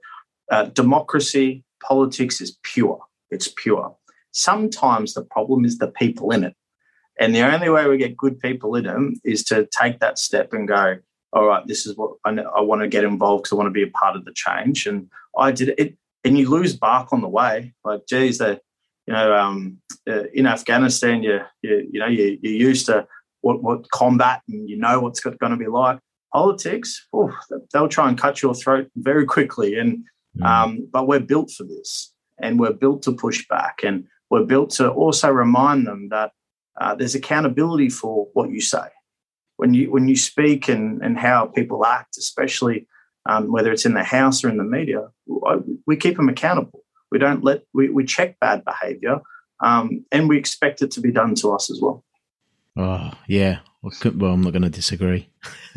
Uh, 0.50 0.64
democracy, 0.68 1.66
politics 1.84 2.40
is 2.40 2.58
pure. 2.64 3.02
It's 3.30 3.54
pure. 3.58 3.94
Sometimes 4.32 5.16
the 5.16 5.24
problem 5.24 5.66
is 5.66 5.80
the 5.80 5.90
people 5.90 6.32
in 6.32 6.46
it. 6.46 6.56
And 7.20 7.36
the 7.36 7.42
only 7.42 7.68
way 7.68 7.88
we 7.88 7.98
get 7.98 8.16
good 8.16 8.40
people 8.40 8.74
in 8.76 8.86
them 8.86 9.16
is 9.26 9.44
to 9.46 9.68
take 9.78 10.00
that 10.00 10.18
step 10.18 10.54
and 10.54 10.66
go, 10.66 10.96
all 11.34 11.46
right, 11.46 11.68
this 11.68 11.86
is 11.86 11.98
what 11.98 12.12
I, 12.24 12.30
I 12.30 12.62
want 12.62 12.84
to 12.84 12.88
get 12.88 13.04
involved 13.04 13.44
because 13.44 13.52
I 13.52 13.58
want 13.58 13.68
to 13.68 13.72
be 13.72 13.84
a 13.84 13.92
part 13.92 14.16
of 14.16 14.24
the 14.24 14.34
change. 14.34 14.88
And 14.88 15.10
I 15.38 15.52
did 15.52 15.74
it. 15.78 15.98
And 16.24 16.38
you 16.38 16.50
lose 16.50 16.74
bark 16.74 17.12
on 17.12 17.20
the 17.20 17.28
way. 17.28 17.74
Like, 17.84 18.06
geez, 18.08 18.38
the, 18.38 18.62
you 19.08 19.14
know, 19.14 19.34
um, 19.34 19.78
uh, 20.08 20.24
in 20.34 20.46
Afghanistan, 20.46 21.24
you, 21.24 21.40
you, 21.62 21.88
you 21.92 22.00
know, 22.00 22.08
you, 22.08 22.38
you're 22.42 22.70
used 22.70 22.86
to 22.88 23.08
what, 23.42 23.64
what 23.64 23.90
combat 23.92 24.42
and 24.50 24.70
you 24.70 24.78
know 24.78 25.00
what's 25.00 25.22
going 25.22 25.52
to 25.52 25.58
be 25.58 25.68
like. 25.68 26.00
Politics, 26.34 27.08
oh, 27.14 27.32
they'll 27.72 27.88
try 27.88 28.10
and 28.10 28.18
cut 28.18 28.42
your 28.42 28.54
throat 28.54 28.90
very 28.98 29.26
quickly. 29.26 29.80
And 29.80 30.04
mm. 30.38 30.46
um, 30.46 30.88
but 30.92 31.08
we're 31.08 31.22
built 31.22 31.52
for 31.52 31.64
this, 31.64 32.14
and 32.40 32.60
we're 32.60 32.74
built 32.74 33.02
to 33.04 33.14
push 33.14 33.48
back, 33.48 33.80
and 33.84 34.06
we're 34.30 34.44
built 34.44 34.72
to 34.72 34.90
also 34.90 35.32
remind 35.32 35.88
them 35.88 36.10
that 36.10 36.32
uh, 36.80 36.94
there's 36.96 37.16
accountability 37.16 37.90
for 37.90 38.28
what 38.34 38.52
you 38.52 38.60
say 38.60 38.90
when 39.56 39.74
you 39.74 39.90
when 39.90 40.10
you 40.10 40.18
speak 40.18 40.68
and 40.68 41.02
and 41.02 41.18
how 41.18 41.46
people 41.46 41.86
act, 41.86 42.18
especially 42.18 42.88
um, 43.26 43.52
whether 43.52 43.72
it's 43.72 43.86
in 43.86 43.94
the 43.94 44.04
house 44.04 44.44
or 44.44 44.50
in 44.50 44.58
the 44.58 44.64
media. 44.64 45.08
We 45.86 45.96
keep 45.96 46.18
them 46.18 46.30
accountable. 46.30 46.84
We 47.12 47.20
don't 47.20 47.44
let 47.44 47.64
we, 47.74 47.90
we 47.90 48.06
check 48.06 48.40
bad 48.40 48.64
behaviour, 48.66 49.20
um, 49.64 50.06
and 50.12 50.30
we 50.30 50.38
expect 50.38 50.82
it 50.82 50.92
to 50.92 51.02
be 51.02 51.12
done 51.12 51.36
to 51.36 51.52
us 51.54 51.70
as 51.70 51.80
well. 51.82 52.04
Oh 52.76 53.12
yeah, 53.28 53.60
well, 53.82 54.34
I'm 54.34 54.42
not 54.42 54.54
going 54.54 54.64
to 54.64 54.70
disagree. 54.70 55.30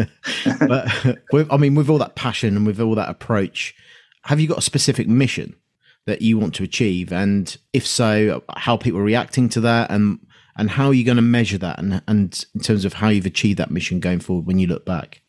but 0.61 1.16
with, 1.33 1.51
I 1.53 1.57
mean, 1.57 1.75
with 1.75 1.88
all 1.88 1.99
that 1.99 2.16
passion 2.16 2.57
and 2.57 2.66
with 2.66 2.81
all 2.81 2.95
that 2.95 3.09
approach, 3.09 3.75
have 4.25 4.40
you 4.40 4.49
got 4.49 4.59
a 4.59 4.62
specific 4.62 5.09
mission 5.09 5.55
that 6.07 6.23
you 6.23 6.38
want 6.38 6.55
to 6.57 6.64
achieve? 6.64 7.12
And 7.12 7.57
if 7.73 7.87
so, 7.87 8.43
how 8.57 8.77
people 8.77 9.01
are 9.01 9.05
reacting 9.05 9.49
to 9.51 9.61
that, 9.62 9.90
and 9.90 10.19
and 10.57 10.71
how 10.71 10.88
are 10.88 10.95
you 10.95 11.05
going 11.05 11.16
to 11.16 11.23
measure 11.23 11.59
that 11.59 11.79
and, 11.79 12.03
and 12.07 12.45
in 12.55 12.61
terms 12.61 12.85
of 12.85 12.93
how 12.95 13.09
you've 13.09 13.27
achieved 13.27 13.59
that 13.59 13.71
mission 13.71 13.99
going 13.99 14.21
forward 14.21 14.47
when 14.47 14.59
you 14.59 14.66
look 14.66 14.85
back 14.85 15.23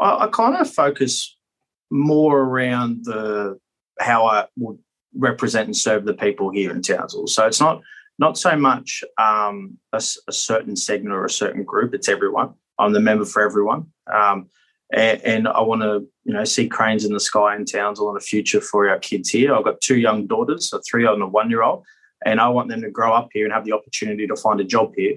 i, 0.00 0.24
I 0.24 0.28
kind 0.28 0.56
of 0.56 0.70
focus 0.70 1.36
more 1.90 2.40
around 2.40 3.04
the 3.04 3.58
how 4.00 4.26
i 4.26 4.46
would 4.56 4.78
represent 5.16 5.66
and 5.66 5.76
serve 5.76 6.04
the 6.04 6.14
people 6.14 6.50
here 6.50 6.70
in 6.70 6.82
townsville. 6.82 7.26
So 7.26 7.46
it's 7.46 7.60
not 7.60 7.82
not 8.18 8.38
so 8.38 8.56
much 8.56 9.02
um, 9.18 9.76
a, 9.92 9.96
a, 10.28 10.32
certain 10.32 10.76
segment 10.76 11.12
or 11.12 11.24
a 11.24 11.30
certain 11.30 11.64
group 11.64 11.94
it's 11.94 12.08
everyone. 12.08 12.54
I'm 12.78 12.92
the 12.92 13.00
member 13.00 13.24
for 13.24 13.42
everyone. 13.42 13.86
Um, 14.12 14.48
and, 14.92 15.20
and, 15.22 15.48
i 15.48 15.60
want 15.60 15.80
to 15.82 16.06
you 16.24 16.32
know 16.32 16.44
see 16.44 16.68
cranes 16.68 17.04
in 17.04 17.12
the 17.12 17.18
sky 17.18 17.56
in 17.56 17.64
townsville 17.64 18.10
and 18.10 18.18
a 18.18 18.20
future 18.20 18.60
for 18.60 18.88
our 18.88 18.98
kids 18.98 19.30
here. 19.30 19.54
I've 19.54 19.64
got 19.64 19.80
two 19.80 19.98
young 19.98 20.26
daughters 20.26 20.72
a 20.72 20.80
three 20.82 21.06
and 21.06 21.22
a 21.22 21.26
one 21.26 21.50
year 21.50 21.62
old 21.62 21.84
and 22.24 22.40
I 22.40 22.48
want 22.48 22.68
them 22.68 22.82
to 22.82 22.90
grow 22.90 23.12
up 23.12 23.28
here 23.32 23.44
and 23.44 23.52
have 23.52 23.64
the 23.64 23.72
opportunity 23.72 24.26
to 24.26 24.36
find 24.36 24.60
a 24.60 24.64
job 24.64 24.92
here, 24.96 25.16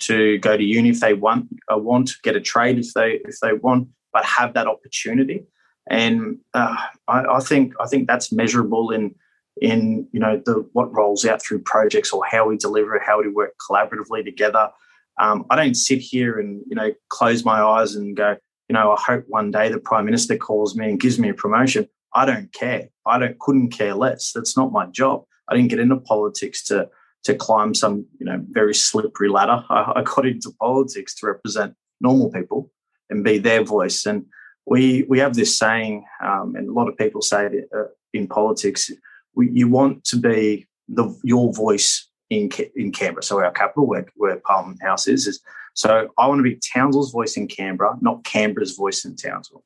to 0.00 0.38
go 0.38 0.56
to 0.56 0.62
uni 0.62 0.90
if 0.90 1.00
they 1.00 1.14
want, 1.14 1.48
uh, 1.72 1.78
want 1.78 2.12
get 2.22 2.36
a 2.36 2.40
trade 2.40 2.78
if 2.78 2.92
they 2.94 3.20
if 3.24 3.40
they 3.40 3.54
want, 3.54 3.88
but 4.12 4.24
have 4.24 4.54
that 4.54 4.66
opportunity. 4.66 5.44
And 5.88 6.38
uh, 6.54 6.76
I, 7.08 7.24
I, 7.24 7.40
think 7.40 7.74
I 7.80 7.86
think 7.86 8.08
that's 8.08 8.32
measurable 8.32 8.90
in 8.90 9.14
in 9.60 10.06
you 10.12 10.20
know 10.20 10.40
the 10.44 10.68
what 10.72 10.92
rolls 10.92 11.24
out 11.24 11.42
through 11.42 11.60
projects 11.60 12.12
or 12.12 12.24
how 12.24 12.48
we 12.48 12.56
deliver, 12.56 13.00
how 13.04 13.20
we 13.20 13.28
work 13.28 13.54
collaboratively 13.68 14.24
together. 14.24 14.70
Um, 15.18 15.46
I 15.48 15.56
don't 15.56 15.74
sit 15.74 16.00
here 16.00 16.38
and 16.38 16.62
you 16.68 16.74
know 16.74 16.92
close 17.08 17.44
my 17.44 17.60
eyes 17.60 17.94
and 17.94 18.16
go, 18.16 18.36
you 18.68 18.74
know, 18.74 18.92
I 18.92 19.00
hope 19.00 19.24
one 19.28 19.50
day 19.50 19.68
the 19.68 19.78
prime 19.78 20.04
minister 20.04 20.36
calls 20.36 20.76
me 20.76 20.90
and 20.90 21.00
gives 21.00 21.18
me 21.18 21.28
a 21.28 21.34
promotion. 21.34 21.88
I 22.14 22.24
don't 22.24 22.52
care. 22.52 22.88
I 23.06 23.18
don't 23.18 23.38
couldn't 23.38 23.70
care 23.70 23.94
less. 23.94 24.32
That's 24.34 24.56
not 24.56 24.72
my 24.72 24.86
job. 24.86 25.24
I 25.48 25.54
didn't 25.54 25.70
get 25.70 25.78
into 25.78 25.96
politics 25.96 26.64
to 26.64 26.88
to 27.24 27.34
climb 27.34 27.74
some 27.74 28.06
you 28.18 28.26
know 28.26 28.44
very 28.50 28.74
slippery 28.74 29.28
ladder. 29.28 29.64
I, 29.70 29.92
I 29.96 30.02
got 30.02 30.26
into 30.26 30.52
politics 30.60 31.14
to 31.16 31.26
represent 31.26 31.74
normal 32.00 32.30
people 32.30 32.70
and 33.08 33.24
be 33.24 33.38
their 33.38 33.62
voice. 33.62 34.04
And 34.04 34.26
we 34.66 35.04
we 35.08 35.18
have 35.18 35.34
this 35.34 35.56
saying, 35.56 36.04
um, 36.22 36.54
and 36.56 36.68
a 36.68 36.72
lot 36.72 36.88
of 36.88 36.96
people 36.96 37.22
say 37.22 37.46
it 37.46 37.68
uh, 37.74 37.84
in 38.12 38.26
politics: 38.26 38.90
we, 39.34 39.50
you 39.50 39.68
want 39.68 40.04
to 40.04 40.16
be 40.16 40.66
the 40.88 41.16
your 41.22 41.52
voice 41.52 42.08
in 42.30 42.50
in 42.74 42.92
Canberra, 42.92 43.22
so 43.22 43.40
our 43.40 43.52
capital, 43.52 43.86
where 43.86 44.06
where 44.16 44.36
Parliament 44.36 44.82
House 44.82 45.06
is. 45.06 45.26
is 45.26 45.40
so 45.74 46.08
I 46.18 46.26
want 46.26 46.38
to 46.38 46.42
be 46.42 46.58
Townsville's 46.72 47.12
voice 47.12 47.36
in 47.36 47.48
Canberra, 47.48 47.96
not 48.00 48.24
Canberra's 48.24 48.74
voice 48.76 49.04
in 49.04 49.14
Townsville. 49.14 49.64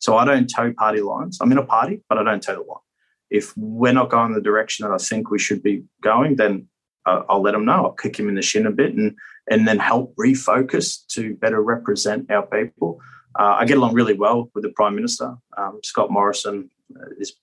So 0.00 0.16
I 0.16 0.24
don't 0.24 0.48
toe 0.48 0.72
party 0.72 1.00
lines. 1.00 1.38
I'm 1.40 1.52
in 1.52 1.58
a 1.58 1.64
party, 1.64 2.02
but 2.08 2.18
I 2.18 2.24
don't 2.24 2.42
toe 2.42 2.56
the 2.56 2.60
line 2.60 2.80
if 3.34 3.52
we're 3.56 3.92
not 3.92 4.10
going 4.10 4.32
the 4.32 4.40
direction 4.40 4.86
that 4.86 4.94
I 4.94 4.98
think 4.98 5.28
we 5.28 5.40
should 5.40 5.60
be 5.60 5.82
going, 6.00 6.36
then 6.36 6.68
uh, 7.04 7.22
I'll 7.28 7.42
let 7.42 7.54
him 7.54 7.64
know. 7.64 7.86
I'll 7.86 7.92
kick 7.92 8.18
him 8.18 8.28
in 8.28 8.36
the 8.36 8.42
shin 8.42 8.66
a 8.66 8.70
bit 8.70 8.94
and 8.94 9.16
and 9.50 9.68
then 9.68 9.78
help 9.78 10.14
refocus 10.14 11.04
to 11.08 11.34
better 11.34 11.60
represent 11.60 12.30
our 12.30 12.46
people. 12.46 13.00
Uh, 13.38 13.56
I 13.58 13.64
get 13.64 13.78
along 13.78 13.94
really 13.94 14.14
well 14.14 14.50
with 14.54 14.64
the 14.64 14.70
Prime 14.70 14.94
Minister, 14.94 15.36
um, 15.56 15.80
Scott 15.82 16.10
Morrison. 16.10 16.70
Uh, 16.94 17.06
is, 17.18 17.34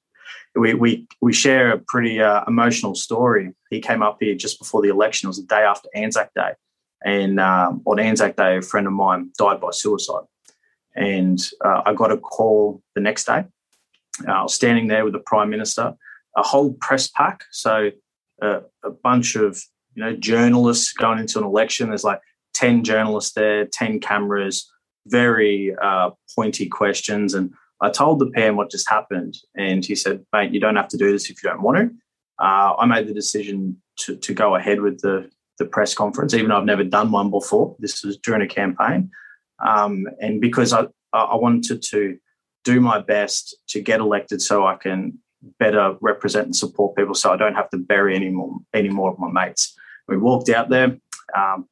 we, 0.55 0.73
we, 0.73 1.07
we 1.21 1.33
share 1.33 1.71
a 1.71 1.77
pretty 1.77 2.21
uh, 2.21 2.43
emotional 2.47 2.95
story. 2.95 3.53
He 3.69 3.81
came 3.81 4.01
up 4.01 4.17
here 4.19 4.35
just 4.35 4.59
before 4.59 4.81
the 4.81 4.89
election. 4.89 5.27
It 5.27 5.29
was 5.29 5.37
the 5.37 5.47
day 5.47 5.63
after 5.63 5.89
Anzac 5.95 6.33
Day. 6.33 6.51
And 7.03 7.39
um, 7.39 7.81
on 7.85 7.99
Anzac 7.99 8.35
Day, 8.35 8.57
a 8.57 8.61
friend 8.61 8.87
of 8.87 8.93
mine 8.93 9.31
died 9.37 9.59
by 9.59 9.69
suicide. 9.71 10.23
And 10.95 11.39
uh, 11.63 11.81
I 11.85 11.93
got 11.93 12.11
a 12.11 12.17
call 12.17 12.81
the 12.95 13.01
next 13.01 13.25
day 13.25 13.45
uh, 14.27 14.31
I 14.31 14.43
was 14.43 14.53
standing 14.53 14.87
there 14.87 15.03
with 15.03 15.13
the 15.13 15.19
Prime 15.19 15.49
Minister, 15.49 15.95
a 16.35 16.43
whole 16.43 16.73
press 16.73 17.07
pack. 17.07 17.43
So 17.51 17.91
a 18.41 18.89
bunch 19.03 19.35
of 19.35 19.61
you 19.93 20.03
know 20.03 20.15
journalists 20.15 20.93
going 20.93 21.19
into 21.19 21.37
an 21.37 21.45
election. 21.45 21.89
There's 21.89 22.03
like 22.03 22.21
ten 22.53 22.83
journalists 22.83 23.33
there, 23.33 23.65
ten 23.65 23.99
cameras, 23.99 24.71
very 25.07 25.75
uh, 25.81 26.11
pointy 26.35 26.67
questions. 26.67 27.33
And 27.33 27.53
I 27.81 27.89
told 27.89 28.19
the 28.19 28.27
PM 28.27 28.55
what 28.55 28.71
just 28.71 28.89
happened, 28.89 29.37
and 29.55 29.85
he 29.85 29.95
said, 29.95 30.25
"Mate, 30.33 30.51
you 30.51 30.59
don't 30.59 30.75
have 30.75 30.89
to 30.89 30.97
do 30.97 31.11
this 31.11 31.29
if 31.29 31.43
you 31.43 31.49
don't 31.49 31.61
want 31.61 31.77
to." 31.77 32.43
Uh, 32.43 32.75
I 32.77 32.85
made 32.85 33.07
the 33.07 33.13
decision 33.13 33.81
to, 33.97 34.15
to 34.15 34.33
go 34.33 34.55
ahead 34.55 34.81
with 34.81 35.01
the 35.01 35.29
the 35.57 35.65
press 35.65 35.93
conference, 35.93 36.33
even 36.33 36.49
though 36.49 36.57
I've 36.57 36.65
never 36.65 36.83
done 36.83 37.11
one 37.11 37.29
before. 37.29 37.75
This 37.79 38.03
was 38.03 38.17
during 38.17 38.41
a 38.41 38.47
campaign, 38.47 39.11
um, 39.65 40.05
and 40.19 40.41
because 40.41 40.73
I 40.73 40.87
I 41.13 41.35
wanted 41.35 41.81
to 41.83 42.17
do 42.63 42.79
my 42.79 42.99
best 42.99 43.55
to 43.69 43.81
get 43.81 43.99
elected 43.99 44.41
so 44.41 44.65
I 44.65 44.75
can 44.75 45.17
better 45.59 45.95
represent 46.01 46.45
and 46.45 46.55
support 46.55 46.95
people 46.95 47.15
so 47.15 47.31
I 47.31 47.37
don't 47.37 47.55
have 47.55 47.69
to 47.71 47.77
bury 47.77 48.15
any 48.15 48.29
more, 48.29 48.57
any 48.73 48.89
more 48.89 49.11
of 49.11 49.19
my 49.19 49.31
mates. 49.31 49.75
We 50.07 50.17
walked 50.17 50.49
out 50.49 50.69
there. 50.69 50.97
Um, 51.35 51.67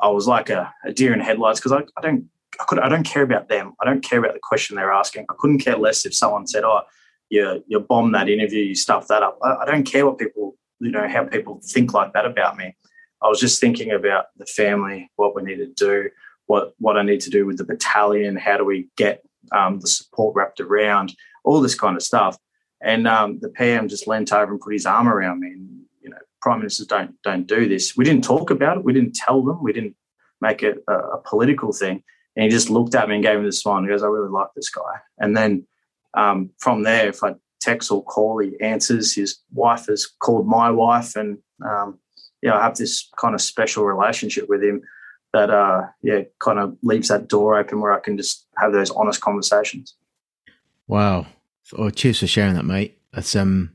I 0.00 0.08
was 0.08 0.28
like 0.28 0.50
a, 0.50 0.72
a 0.84 0.92
deer 0.92 1.12
in 1.12 1.20
headlights 1.20 1.58
because 1.58 1.72
I, 1.72 1.80
I, 1.96 2.00
don't 2.00 2.26
I 2.60 2.64
could 2.64 2.78
I 2.80 2.88
don't 2.88 3.04
care 3.04 3.22
about 3.22 3.48
them. 3.48 3.74
I 3.80 3.84
don't 3.84 4.02
care 4.02 4.18
about 4.18 4.34
the 4.34 4.40
question 4.42 4.76
they're 4.76 4.92
asking. 4.92 5.26
I 5.28 5.34
couldn't 5.38 5.58
care 5.58 5.76
less 5.76 6.04
if 6.04 6.14
someone 6.14 6.46
said, 6.46 6.64
"Oh, 6.64 6.80
you 7.28 7.64
you 7.66 7.80
bombed 7.80 8.14
that 8.14 8.28
interview, 8.28 8.62
you 8.62 8.74
stuffed 8.74 9.08
that 9.08 9.22
up." 9.22 9.38
I, 9.42 9.56
I 9.62 9.64
don't 9.64 9.84
care 9.84 10.06
what 10.06 10.18
people 10.18 10.56
you 10.80 10.90
know 10.90 11.08
how 11.08 11.24
people 11.24 11.60
think 11.64 11.94
like 11.94 12.12
that 12.12 12.26
about 12.26 12.56
me. 12.56 12.76
I 13.22 13.28
was 13.28 13.40
just 13.40 13.60
thinking 13.60 13.90
about 13.90 14.26
the 14.36 14.46
family, 14.46 15.10
what 15.16 15.34
we 15.34 15.42
need 15.42 15.56
to 15.56 15.66
do, 15.66 16.10
what 16.46 16.74
what 16.78 16.96
I 16.96 17.02
need 17.02 17.20
to 17.22 17.30
do 17.30 17.46
with 17.46 17.58
the 17.58 17.64
battalion. 17.64 18.36
How 18.36 18.56
do 18.56 18.64
we 18.64 18.88
get 18.96 19.22
um, 19.52 19.80
the 19.80 19.88
support 19.88 20.34
wrapped 20.34 20.60
around, 20.60 21.14
all 21.44 21.60
this 21.60 21.74
kind 21.74 21.96
of 21.96 22.02
stuff. 22.02 22.36
And 22.80 23.08
um, 23.08 23.38
the 23.40 23.48
PM 23.48 23.88
just 23.88 24.06
leant 24.06 24.32
over 24.32 24.52
and 24.52 24.60
put 24.60 24.72
his 24.72 24.86
arm 24.86 25.08
around 25.08 25.40
me. 25.40 25.48
And 25.48 25.80
you 26.00 26.10
know, 26.10 26.18
prime 26.40 26.58
ministers 26.58 26.86
don't 26.86 27.20
don't 27.22 27.46
do 27.46 27.68
this. 27.68 27.96
We 27.96 28.04
didn't 28.04 28.24
talk 28.24 28.50
about 28.50 28.78
it. 28.78 28.84
We 28.84 28.92
didn't 28.92 29.14
tell 29.14 29.42
them. 29.42 29.62
We 29.62 29.72
didn't 29.72 29.96
make 30.40 30.62
it 30.62 30.78
a, 30.88 30.92
a 30.92 31.22
political 31.22 31.72
thing. 31.72 32.02
And 32.38 32.44
he 32.44 32.50
just 32.50 32.70
looked 32.70 32.94
at 32.94 33.08
me 33.08 33.16
and 33.16 33.24
gave 33.24 33.40
me 33.40 33.46
the 33.46 33.52
smile 33.52 33.78
and 33.78 33.88
goes, 33.88 34.04
"I 34.04 34.06
really 34.06 34.30
like 34.30 34.46
this 34.54 34.70
guy." 34.70 35.00
And 35.18 35.36
then 35.36 35.66
um, 36.14 36.50
from 36.58 36.84
there, 36.84 37.08
if 37.08 37.24
I 37.24 37.34
text 37.60 37.90
or 37.90 38.04
call, 38.04 38.38
he 38.38 38.52
answers. 38.60 39.12
His 39.12 39.40
wife 39.52 39.86
has 39.86 40.06
called 40.06 40.46
my 40.46 40.70
wife, 40.70 41.16
and 41.16 41.38
um, 41.68 41.98
yeah, 42.40 42.56
I 42.56 42.62
have 42.62 42.76
this 42.76 43.10
kind 43.18 43.34
of 43.34 43.40
special 43.40 43.84
relationship 43.84 44.48
with 44.48 44.62
him 44.62 44.82
that 45.32 45.50
uh, 45.50 45.82
yeah 46.00 46.20
kind 46.38 46.60
of 46.60 46.76
leaves 46.84 47.08
that 47.08 47.26
door 47.26 47.58
open 47.58 47.80
where 47.80 47.92
I 47.92 47.98
can 47.98 48.16
just 48.16 48.46
have 48.56 48.72
those 48.72 48.92
honest 48.92 49.20
conversations. 49.20 49.96
Wow! 50.86 51.26
Oh, 51.76 51.90
cheers 51.90 52.20
for 52.20 52.28
sharing 52.28 52.54
that, 52.54 52.64
mate. 52.64 53.00
That's 53.12 53.34
um, 53.34 53.72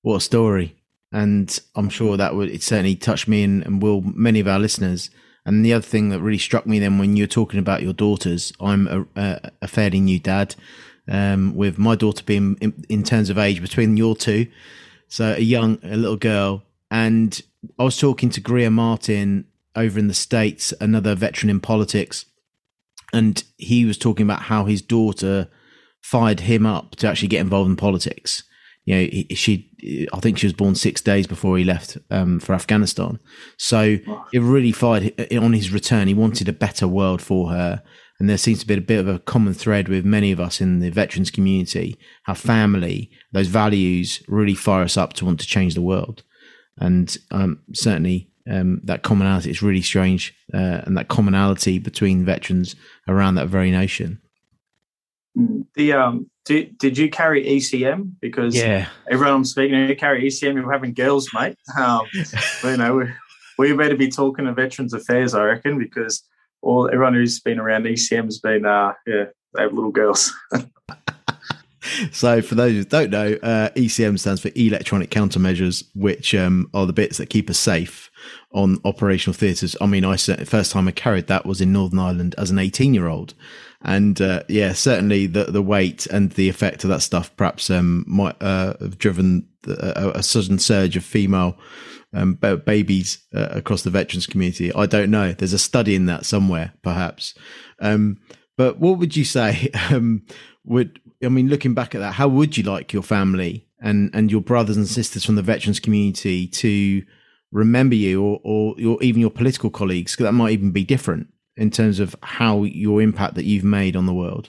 what 0.00 0.16
a 0.16 0.20
story, 0.22 0.74
and 1.12 1.60
I'm 1.76 1.90
sure 1.90 2.16
that 2.16 2.34
would 2.34 2.48
it 2.48 2.62
certainly 2.62 2.96
touched 2.96 3.28
me 3.28 3.42
and, 3.42 3.62
and 3.62 3.82
will 3.82 4.00
many 4.00 4.40
of 4.40 4.48
our 4.48 4.58
listeners. 4.58 5.10
And 5.46 5.64
the 5.64 5.72
other 5.72 5.86
thing 5.86 6.10
that 6.10 6.20
really 6.20 6.38
struck 6.38 6.66
me 6.66 6.78
then 6.78 6.98
when 6.98 7.16
you're 7.16 7.26
talking 7.26 7.58
about 7.58 7.82
your 7.82 7.92
daughters, 7.92 8.52
I'm 8.60 8.86
a, 8.88 9.20
a, 9.20 9.50
a 9.62 9.68
fairly 9.68 10.00
new 10.00 10.18
dad, 10.18 10.54
um, 11.08 11.54
with 11.56 11.78
my 11.78 11.96
daughter 11.96 12.22
being 12.24 12.56
in, 12.60 12.84
in 12.88 13.02
terms 13.02 13.30
of 13.30 13.38
age 13.38 13.60
between 13.60 13.96
your 13.96 14.14
two, 14.14 14.46
so 15.08 15.34
a 15.36 15.40
young, 15.40 15.78
a 15.82 15.96
little 15.96 16.16
girl, 16.16 16.62
and 16.90 17.40
I 17.78 17.84
was 17.84 17.98
talking 17.98 18.30
to 18.30 18.40
Greer 18.40 18.70
Martin 18.70 19.46
over 19.74 19.98
in 19.98 20.08
the 20.08 20.14
States, 20.14 20.72
another 20.80 21.14
veteran 21.14 21.50
in 21.50 21.60
politics, 21.60 22.26
and 23.12 23.42
he 23.56 23.84
was 23.84 23.98
talking 23.98 24.24
about 24.24 24.42
how 24.42 24.66
his 24.66 24.82
daughter 24.82 25.48
fired 26.00 26.40
him 26.40 26.64
up 26.64 26.96
to 26.96 27.08
actually 27.08 27.28
get 27.28 27.40
involved 27.40 27.68
in 27.68 27.76
politics. 27.76 28.44
You 28.84 28.94
know, 28.96 29.34
she, 29.34 30.08
I 30.12 30.20
think 30.20 30.38
she 30.38 30.46
was 30.46 30.54
born 30.54 30.74
six 30.74 31.00
days 31.00 31.26
before 31.26 31.58
he 31.58 31.64
left 31.64 31.98
um, 32.10 32.40
for 32.40 32.54
Afghanistan. 32.54 33.20
So 33.56 33.98
it 34.32 34.40
really 34.40 34.72
fired 34.72 35.14
on 35.32 35.52
his 35.52 35.70
return. 35.70 36.08
He 36.08 36.14
wanted 36.14 36.48
a 36.48 36.52
better 36.52 36.88
world 36.88 37.22
for 37.22 37.50
her. 37.50 37.82
And 38.18 38.28
there 38.28 38.38
seems 38.38 38.60
to 38.60 38.66
be 38.66 38.74
a 38.74 38.80
bit 38.80 39.00
of 39.00 39.08
a 39.08 39.18
common 39.18 39.54
thread 39.54 39.88
with 39.88 40.04
many 40.04 40.32
of 40.32 40.40
us 40.40 40.60
in 40.60 40.80
the 40.80 40.90
veterans 40.90 41.30
community 41.30 41.98
how 42.24 42.34
family, 42.34 43.10
those 43.32 43.48
values 43.48 44.22
really 44.28 44.54
fire 44.54 44.82
us 44.82 44.96
up 44.96 45.14
to 45.14 45.24
want 45.24 45.40
to 45.40 45.46
change 45.46 45.74
the 45.74 45.80
world. 45.80 46.22
And 46.76 47.16
um, 47.30 47.62
certainly 47.74 48.30
um, 48.50 48.80
that 48.84 49.02
commonality 49.02 49.50
is 49.50 49.62
really 49.62 49.82
strange, 49.82 50.34
uh, 50.52 50.82
and 50.84 50.96
that 50.96 51.08
commonality 51.08 51.78
between 51.78 52.24
veterans 52.24 52.76
around 53.06 53.36
that 53.36 53.48
very 53.48 53.70
nation. 53.70 54.20
The 55.34 55.92
um, 55.92 56.30
did, 56.44 56.78
did 56.78 56.98
you 56.98 57.10
carry 57.10 57.44
ECM? 57.44 58.12
Because 58.20 58.56
yeah, 58.56 58.88
everyone 59.10 59.34
I'm 59.36 59.44
speaking 59.44 59.74
to, 59.74 59.86
you 59.86 59.96
carry 59.96 60.24
ECM. 60.24 60.54
You're 60.54 60.72
having 60.72 60.94
girls, 60.94 61.28
mate. 61.32 61.56
Um, 61.78 62.02
you 62.64 62.76
know, 62.76 62.96
we, 62.96 63.72
we 63.72 63.76
better 63.76 63.96
be 63.96 64.10
talking 64.10 64.46
to 64.46 64.52
Veterans 64.52 64.92
Affairs, 64.92 65.34
I 65.34 65.44
reckon, 65.44 65.78
because 65.78 66.22
all 66.62 66.88
everyone 66.88 67.14
who's 67.14 67.40
been 67.40 67.60
around 67.60 67.84
ECM 67.84 68.24
has 68.24 68.38
been, 68.38 68.66
uh, 68.66 68.94
yeah, 69.06 69.26
they 69.54 69.62
have 69.62 69.72
little 69.72 69.92
girls. 69.92 70.34
so, 72.12 72.42
for 72.42 72.54
those 72.54 72.72
who 72.72 72.84
don't 72.84 73.10
know, 73.10 73.38
uh, 73.42 73.70
ECM 73.70 74.18
stands 74.18 74.40
for 74.40 74.50
Electronic 74.54 75.10
Countermeasures, 75.10 75.84
which 75.94 76.34
um, 76.34 76.68
are 76.74 76.86
the 76.86 76.92
bits 76.92 77.18
that 77.18 77.30
keep 77.30 77.48
us 77.48 77.58
safe 77.58 78.10
on 78.52 78.78
operational 78.84 79.34
theatres. 79.34 79.76
I 79.80 79.86
mean, 79.86 80.04
I 80.04 80.16
first 80.16 80.72
time 80.72 80.88
I 80.88 80.92
carried 80.92 81.28
that 81.28 81.46
was 81.46 81.60
in 81.60 81.72
Northern 81.72 81.98
Ireland 81.98 82.34
as 82.36 82.50
an 82.50 82.58
18 82.58 82.94
year 82.94 83.06
old, 83.06 83.34
and 83.82 84.20
uh, 84.20 84.42
yeah, 84.48 84.72
certainly 84.72 85.26
the 85.26 85.44
the 85.44 85.62
weight 85.62 86.06
and 86.06 86.32
the 86.32 86.48
effect 86.48 86.84
of 86.84 86.90
that 86.90 87.02
stuff 87.02 87.34
perhaps 87.36 87.70
um, 87.70 88.04
might 88.06 88.40
uh, 88.42 88.74
have 88.80 88.98
driven 88.98 89.48
a, 89.66 90.12
a, 90.16 90.22
sudden 90.22 90.58
surge 90.58 90.96
of 90.96 91.04
female. 91.04 91.56
Um, 92.12 92.34
babies 92.34 93.24
uh, 93.32 93.50
across 93.52 93.82
the 93.82 93.90
veterans 93.90 94.26
community. 94.26 94.74
I 94.74 94.86
don't 94.86 95.12
know. 95.12 95.30
There's 95.30 95.52
a 95.52 95.60
study 95.60 95.94
in 95.94 96.06
that 96.06 96.26
somewhere, 96.26 96.72
perhaps. 96.82 97.34
Um, 97.78 98.18
but 98.56 98.80
what 98.80 98.98
would 98.98 99.16
you 99.16 99.24
say? 99.24 99.70
Um, 99.92 100.26
would 100.64 101.00
I 101.24 101.28
mean, 101.28 101.48
looking 101.48 101.72
back 101.72 101.94
at 101.94 102.00
that, 102.00 102.14
how 102.14 102.26
would 102.26 102.56
you 102.56 102.64
like 102.64 102.92
your 102.92 103.04
family 103.04 103.68
and 103.80 104.10
and 104.12 104.30
your 104.30 104.40
brothers 104.40 104.76
and 104.76 104.88
sisters 104.88 105.24
from 105.24 105.36
the 105.36 105.42
veterans 105.42 105.78
community 105.78 106.48
to 106.48 107.04
remember 107.52 107.94
you, 107.94 108.20
or 108.20 108.40
or 108.42 108.74
your, 108.76 109.00
even 109.04 109.20
your 109.20 109.30
political 109.30 109.70
colleagues? 109.70 110.12
Because 110.12 110.24
That 110.24 110.32
might 110.32 110.50
even 110.50 110.72
be 110.72 110.84
different 110.84 111.28
in 111.60 111.70
terms 111.70 112.00
of 112.00 112.16
how 112.22 112.64
your 112.64 113.02
impact 113.02 113.34
that 113.34 113.44
you've 113.44 113.64
made 113.64 113.94
on 113.94 114.06
the 114.06 114.14
world. 114.14 114.48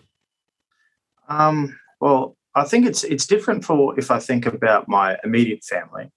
Um, 1.27 1.77
well, 1.99 2.37
I 2.55 2.63
think 2.63 2.85
it's 2.85 3.03
it's 3.03 3.27
different 3.27 3.65
for 3.65 3.99
if 3.99 4.09
I 4.09 4.19
think 4.19 4.45
about 4.45 4.87
my 4.87 5.17
immediate 5.23 5.63
family. 5.63 6.09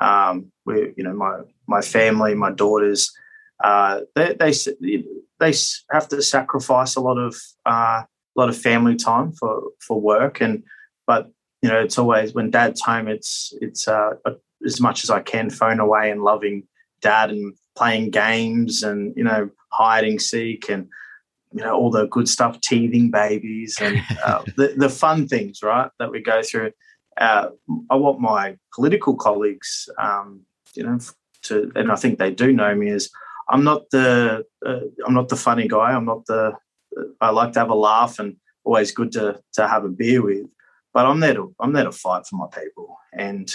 Um, 0.00 0.52
you 0.66 0.94
know 1.04 1.12
my 1.12 1.40
my 1.66 1.80
family, 1.80 2.34
my 2.34 2.52
daughters, 2.52 3.12
uh, 3.62 4.02
they 4.14 4.34
they 4.38 4.52
they 5.40 5.52
have 5.90 6.08
to 6.08 6.22
sacrifice 6.22 6.94
a 6.94 7.00
lot 7.00 7.18
of 7.18 7.36
uh, 7.66 8.02
a 8.02 8.36
lot 8.36 8.48
of 8.48 8.56
family 8.56 8.94
time 8.94 9.32
for 9.32 9.62
for 9.80 10.00
work 10.00 10.40
and 10.40 10.62
but 11.06 11.30
you 11.62 11.68
know 11.68 11.80
it's 11.80 11.98
always 11.98 12.32
when 12.32 12.50
dad's 12.50 12.80
home 12.80 13.08
it's 13.08 13.52
it's 13.60 13.88
uh, 13.88 14.12
as 14.64 14.80
much 14.80 15.02
as 15.02 15.10
I 15.10 15.20
can 15.20 15.50
phone 15.50 15.80
away 15.80 16.12
and 16.12 16.22
loving 16.22 16.68
dad 17.00 17.30
and 17.30 17.54
playing 17.76 18.10
games 18.10 18.84
and 18.84 19.16
you 19.16 19.24
know 19.24 19.50
hiding 19.70 20.18
seek 20.18 20.68
and 20.68 20.88
you 21.52 21.62
know 21.62 21.74
all 21.74 21.90
the 21.90 22.06
good 22.08 22.28
stuff 22.28 22.60
teething 22.60 23.10
babies 23.10 23.78
and 23.80 24.00
uh, 24.24 24.42
the, 24.56 24.74
the 24.76 24.88
fun 24.88 25.26
things 25.26 25.62
right 25.62 25.90
that 25.98 26.10
we 26.10 26.20
go 26.20 26.42
through 26.42 26.72
uh, 27.20 27.48
I 27.90 27.96
want 27.96 28.20
my 28.20 28.56
political 28.74 29.16
colleagues 29.16 29.88
um, 29.98 30.42
you 30.74 30.84
know 30.84 30.98
to 31.42 31.70
and 31.74 31.90
I 31.90 31.96
think 31.96 32.18
they 32.18 32.30
do 32.30 32.52
know 32.52 32.74
me 32.74 32.90
as 32.90 33.10
I'm 33.48 33.64
not 33.64 33.88
the 33.90 34.44
uh, 34.66 34.80
I'm 35.06 35.14
not 35.14 35.28
the 35.28 35.36
funny 35.36 35.68
guy 35.68 35.92
I'm 35.92 36.04
not 36.04 36.26
the 36.26 36.52
I 37.20 37.30
like 37.30 37.52
to 37.52 37.60
have 37.60 37.70
a 37.70 37.74
laugh 37.74 38.18
and 38.18 38.36
always 38.68 38.92
good 38.92 39.12
to 39.12 39.40
to 39.54 39.66
have 39.66 39.84
a 39.84 39.88
beer 39.88 40.22
with. 40.22 40.46
But 40.92 41.06
I'm 41.06 41.20
there 41.20 41.34
to 41.34 41.54
I'm 41.60 41.72
there 41.72 41.84
to 41.84 41.92
fight 41.92 42.26
for 42.26 42.36
my 42.36 42.46
people, 42.46 42.96
and 43.12 43.52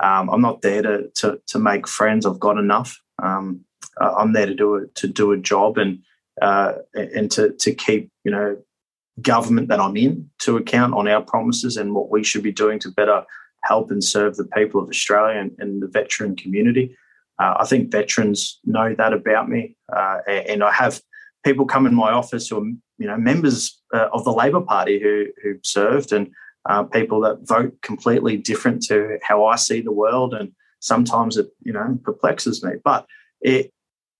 um, 0.00 0.30
I'm 0.30 0.40
not 0.40 0.62
there 0.62 0.82
to, 0.82 1.10
to 1.16 1.40
to 1.48 1.58
make 1.58 1.88
friends. 1.88 2.24
I've 2.24 2.40
got 2.40 2.58
enough. 2.58 2.96
Um, 3.22 3.64
I'm 4.00 4.32
there 4.32 4.46
to 4.46 4.54
do 4.54 4.76
it 4.76 4.94
to 4.96 5.08
do 5.08 5.32
a 5.32 5.36
job 5.36 5.78
and 5.78 5.98
uh, 6.40 6.74
and 6.94 7.30
to 7.32 7.52
to 7.52 7.74
keep 7.74 8.10
you 8.24 8.30
know 8.30 8.56
government 9.20 9.68
that 9.68 9.80
I'm 9.80 9.96
in 9.96 10.30
to 10.40 10.56
account 10.56 10.94
on 10.94 11.06
our 11.06 11.22
promises 11.22 11.76
and 11.76 11.94
what 11.94 12.10
we 12.10 12.24
should 12.24 12.42
be 12.42 12.52
doing 12.52 12.78
to 12.80 12.90
better 12.90 13.24
help 13.64 13.90
and 13.90 14.02
serve 14.02 14.36
the 14.36 14.44
people 14.44 14.82
of 14.82 14.88
Australia 14.88 15.38
and, 15.38 15.52
and 15.58 15.82
the 15.82 15.86
veteran 15.86 16.34
community. 16.34 16.96
Uh, 17.38 17.54
I 17.60 17.66
think 17.66 17.90
veterans 17.90 18.58
know 18.64 18.94
that 18.96 19.12
about 19.12 19.48
me, 19.48 19.76
uh, 19.94 20.18
and 20.26 20.62
I 20.62 20.72
have 20.72 21.00
people 21.44 21.66
come 21.66 21.86
in 21.86 21.94
my 21.94 22.12
office 22.12 22.48
who 22.48 22.58
are 22.58 22.66
you 22.98 23.06
know 23.06 23.16
members 23.16 23.80
uh, 23.94 24.08
of 24.12 24.24
the 24.24 24.32
Labor 24.32 24.60
Party 24.60 25.00
who 25.00 25.26
who 25.42 25.58
served 25.62 26.12
and 26.12 26.30
uh, 26.68 26.84
people 26.84 27.20
that 27.20 27.46
vote 27.46 27.74
completely 27.82 28.36
different 28.36 28.82
to 28.84 29.18
how 29.22 29.44
I 29.44 29.56
see 29.56 29.80
the 29.80 29.92
world, 29.92 30.34
and 30.34 30.52
sometimes 30.80 31.36
it 31.36 31.48
you 31.62 31.72
know 31.72 31.98
perplexes 32.04 32.62
me. 32.62 32.72
But 32.84 33.06
it, 33.42 33.70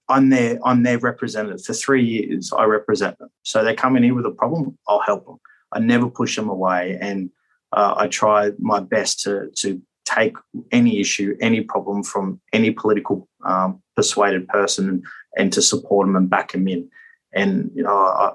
I'm 0.09 0.31
their 0.31 0.59
I'm 0.65 0.83
their 0.83 0.99
representative 0.99 1.65
for 1.65 1.73
three 1.73 2.05
years. 2.05 2.53
I 2.53 2.65
represent 2.65 3.19
them, 3.19 3.31
so 3.43 3.65
they 3.65 3.75
come 3.75 3.97
in 3.97 4.03
here 4.03 4.15
with 4.15 4.27
a 4.27 4.31
problem, 4.31 4.79
I'll 4.89 5.01
help 5.01 5.27
them. 5.27 5.39
I 5.73 5.79
never 5.79 6.09
push 6.09 6.37
them 6.37 6.49
away, 6.49 6.99
and 7.01 7.31
uh, 7.73 7.95
I 7.97 8.09
try 8.09 8.51
my 8.59 8.81
best 8.81 9.21
to 9.21 9.51
to 9.57 9.81
take 10.05 10.35
any 10.73 11.01
issue, 11.01 11.37
any 11.41 11.63
problem 11.63 12.03
from 12.03 12.41
any 12.53 12.73
political 12.73 13.29
um, 13.47 13.81
persuaded 13.97 14.49
person, 14.49 14.89
and, 14.89 15.05
and 15.39 15.53
to 15.53 15.63
support 15.63 16.07
them 16.07 16.17
and 16.17 16.29
back 16.29 16.53
them 16.53 16.69
in 16.69 16.91
and 17.33 17.71
you 17.75 17.83
know, 17.83 17.97
I, 17.97 18.33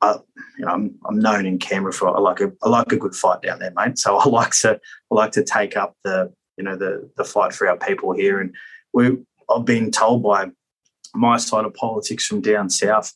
I, 0.00 0.16
you 0.58 0.64
know, 0.64 0.72
I'm, 0.72 0.94
I'm 1.06 1.18
known 1.18 1.46
in 1.46 1.58
Canberra 1.58 1.92
for 1.92 2.08
I 2.08 2.20
like 2.20 2.40
a 2.40 2.52
I 2.62 2.68
like 2.68 2.92
a 2.92 2.96
good 2.96 3.14
fight 3.14 3.42
down 3.42 3.58
there, 3.58 3.72
mate. 3.74 3.98
So 3.98 4.16
I 4.18 4.28
like 4.28 4.52
to 4.60 4.80
I 5.10 5.14
like 5.14 5.32
to 5.32 5.44
take 5.44 5.76
up 5.76 5.96
the 6.04 6.32
you 6.56 6.64
know 6.64 6.76
the 6.76 7.10
the 7.16 7.24
fight 7.24 7.52
for 7.52 7.68
our 7.68 7.76
people 7.76 8.12
here, 8.12 8.40
and 8.40 8.54
we 8.92 9.18
I've 9.50 9.64
been 9.64 9.90
told 9.90 10.22
by 10.22 10.50
my 11.14 11.36
side 11.38 11.64
of 11.64 11.74
politics 11.74 12.26
from 12.26 12.40
down 12.40 12.70
south, 12.70 13.14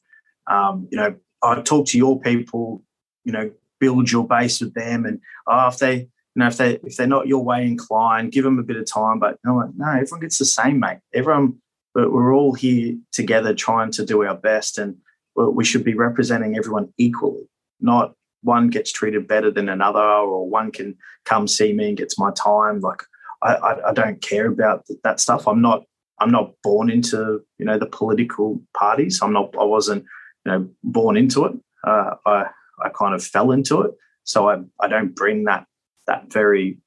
um, 0.51 0.89
you 0.91 0.97
know, 0.97 1.15
I 1.43 1.61
talk 1.61 1.87
to 1.89 1.99
your 1.99 2.21
people, 2.21 2.83
you 3.25 3.33
know, 3.33 3.51
build 3.81 4.11
your 4.11 4.27
base 4.27 4.61
with 4.61 4.75
them, 4.75 5.05
and 5.05 5.21
oh, 5.47 5.69
if 5.69 5.79
they 5.79 5.95
you 5.97 6.09
know 6.37 6.47
if 6.47 6.57
they 6.57 6.75
if 6.85 6.97
they're 6.97 7.07
not 7.07 7.27
your 7.27 7.45
way 7.45 7.67
inclined, 7.67 8.33
give 8.33 8.45
them 8.45 8.59
a 8.59 8.63
bit 8.63 8.77
of 8.77 8.87
time. 8.87 9.19
But 9.19 9.39
you 9.45 9.51
know, 9.51 9.73
no, 9.77 9.91
everyone 9.91 10.21
gets 10.21 10.39
the 10.39 10.45
same, 10.45 10.79
mate. 10.79 10.99
Everyone, 11.13 11.59
but 11.95 12.13
we're 12.13 12.35
all 12.35 12.55
here 12.55 12.97
together 13.13 13.55
trying 13.55 13.91
to 13.93 14.07
do 14.07 14.25
our 14.25 14.37
best, 14.37 14.79
and 14.79 14.97
we 15.35 15.65
should 15.65 15.85
be 15.85 15.95
representing 15.95 16.57
everyone 16.57 16.93
equally, 16.97 17.49
not 17.81 18.15
one 18.43 18.69
gets 18.69 18.91
treated 18.93 19.29
better 19.29 19.51
than 19.51 19.69
another, 19.69 20.01
or 20.01 20.49
one 20.49 20.71
can 20.71 20.97
come 21.25 21.47
see 21.47 21.73
me 21.73 21.89
and 21.89 21.97
gets 21.97 22.19
my 22.19 22.31
time. 22.33 22.81
Like 22.81 23.03
I, 23.43 23.55
I, 23.55 23.91
I 23.91 23.93
don't 23.93 24.21
care 24.21 24.47
about 24.47 24.87
that 25.05 25.21
stuff. 25.21 25.47
I'm 25.49 25.61
not 25.61 25.85
I'm 26.23 26.31
not 26.31 26.53
born 26.63 26.89
into 26.89 27.43
you 27.59 27.67
know 27.67 27.79
the 27.79 27.87
political 27.87 28.63
parties. 28.75 29.21
I'm 29.23 29.33
not. 29.33 29.55
I 29.59 29.65
wasn't 29.65 30.05
you 30.45 30.53
know 30.53 30.69
born 30.85 31.17
into 31.17 31.45
it. 31.47 31.53
Uh, 31.85 32.15
I 32.25 32.47
I 32.81 32.89
kind 32.91 33.15
of 33.15 33.25
fell 33.25 33.51
into 33.51 33.83
it. 33.83 33.93
So 34.23 34.49
I 34.49 34.59
I 34.81 34.87
don't 34.87 35.17
bring 35.17 35.45
that 35.45 35.67
that 36.07 36.33
very 36.33 36.79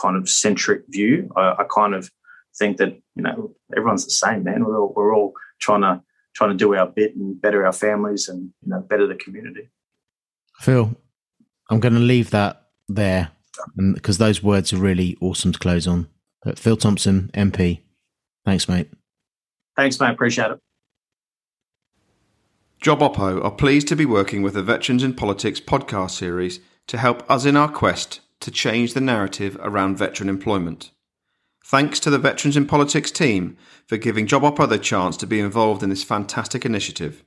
kind 0.00 0.16
of 0.16 0.28
centric 0.28 0.84
view. 0.88 1.30
I, 1.36 1.54
I 1.58 1.64
kind 1.74 1.94
of 1.94 2.10
think 2.56 2.76
that 2.76 2.92
you 3.16 3.22
know 3.22 3.52
everyone's 3.76 4.04
the 4.04 4.12
same, 4.12 4.44
man. 4.44 4.64
We're 4.64 4.80
all, 4.80 4.92
we're 4.94 5.14
all 5.14 5.32
trying 5.60 5.82
to 5.82 6.00
trying 6.34 6.50
to 6.50 6.56
do 6.56 6.74
our 6.76 6.86
bit 6.86 7.16
and 7.16 7.40
better 7.40 7.66
our 7.66 7.72
families 7.72 8.28
and 8.28 8.52
you 8.62 8.70
know 8.70 8.80
better 8.80 9.08
the 9.08 9.16
community. 9.16 9.70
Phil, 10.60 10.94
I'm 11.68 11.80
going 11.80 11.94
to 11.94 12.00
leave 12.00 12.30
that 12.30 12.68
there 12.88 13.32
because 13.94 14.18
those 14.18 14.40
words 14.40 14.72
are 14.72 14.78
really 14.78 15.16
awesome 15.20 15.50
to 15.50 15.58
close 15.58 15.88
on. 15.88 16.08
But 16.44 16.58
Phil 16.58 16.76
Thompson, 16.76 17.30
MP, 17.34 17.80
thanks, 18.44 18.68
mate. 18.68 18.88
Thanks, 19.76 19.98
mate. 20.00 20.10
Appreciate 20.10 20.52
it. 20.52 20.60
Job 22.80 23.00
Oppo 23.00 23.42
are 23.42 23.50
pleased 23.50 23.88
to 23.88 23.96
be 23.96 24.04
working 24.04 24.42
with 24.42 24.54
the 24.54 24.62
Veterans 24.62 25.02
in 25.02 25.14
Politics 25.14 25.58
podcast 25.58 26.10
series 26.10 26.60
to 26.86 26.98
help 26.98 27.28
us 27.30 27.46
in 27.46 27.56
our 27.56 27.70
quest 27.70 28.20
to 28.40 28.50
change 28.50 28.92
the 28.92 29.00
narrative 29.00 29.56
around 29.60 29.96
veteran 29.96 30.28
employment. 30.28 30.90
Thanks 31.64 31.98
to 32.00 32.10
the 32.10 32.18
Veterans 32.18 32.58
in 32.58 32.66
Politics 32.66 33.10
team 33.10 33.56
for 33.86 33.96
giving 33.96 34.26
Job 34.26 34.42
Oppo 34.42 34.68
the 34.68 34.78
chance 34.78 35.16
to 35.16 35.26
be 35.26 35.40
involved 35.40 35.82
in 35.82 35.88
this 35.88 36.04
fantastic 36.04 36.66
initiative. 36.66 37.24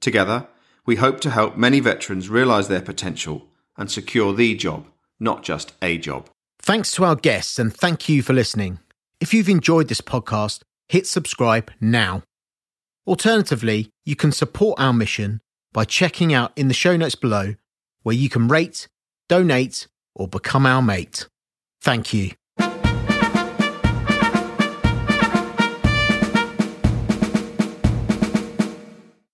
Together, 0.00 0.48
we 0.84 0.96
hope 0.96 1.20
to 1.20 1.30
help 1.30 1.56
many 1.56 1.80
veterans 1.80 2.28
realise 2.28 2.66
their 2.66 2.82
potential 2.82 3.48
and 3.78 3.90
secure 3.90 4.34
the 4.34 4.54
job, 4.54 4.86
not 5.18 5.42
just 5.42 5.72
a 5.80 5.96
job. 5.96 6.28
Thanks 6.58 6.92
to 6.92 7.04
our 7.04 7.16
guests 7.16 7.58
and 7.58 7.74
thank 7.74 8.06
you 8.06 8.22
for 8.22 8.34
listening. 8.34 8.80
If 9.20 9.34
you've 9.34 9.50
enjoyed 9.50 9.88
this 9.88 10.00
podcast, 10.00 10.62
hit 10.88 11.06
subscribe 11.06 11.70
now. 11.78 12.22
Alternatively, 13.06 13.90
you 14.06 14.16
can 14.16 14.32
support 14.32 14.80
our 14.80 14.94
mission 14.94 15.40
by 15.72 15.84
checking 15.84 16.32
out 16.32 16.52
in 16.56 16.68
the 16.68 16.74
show 16.74 16.96
notes 16.96 17.14
below 17.14 17.54
where 18.02 18.16
you 18.16 18.30
can 18.30 18.48
rate, 18.48 18.88
donate, 19.28 19.88
or 20.14 20.26
become 20.26 20.64
our 20.64 20.80
mate. 20.80 21.28
Thank 21.82 22.14
you. 22.14 22.30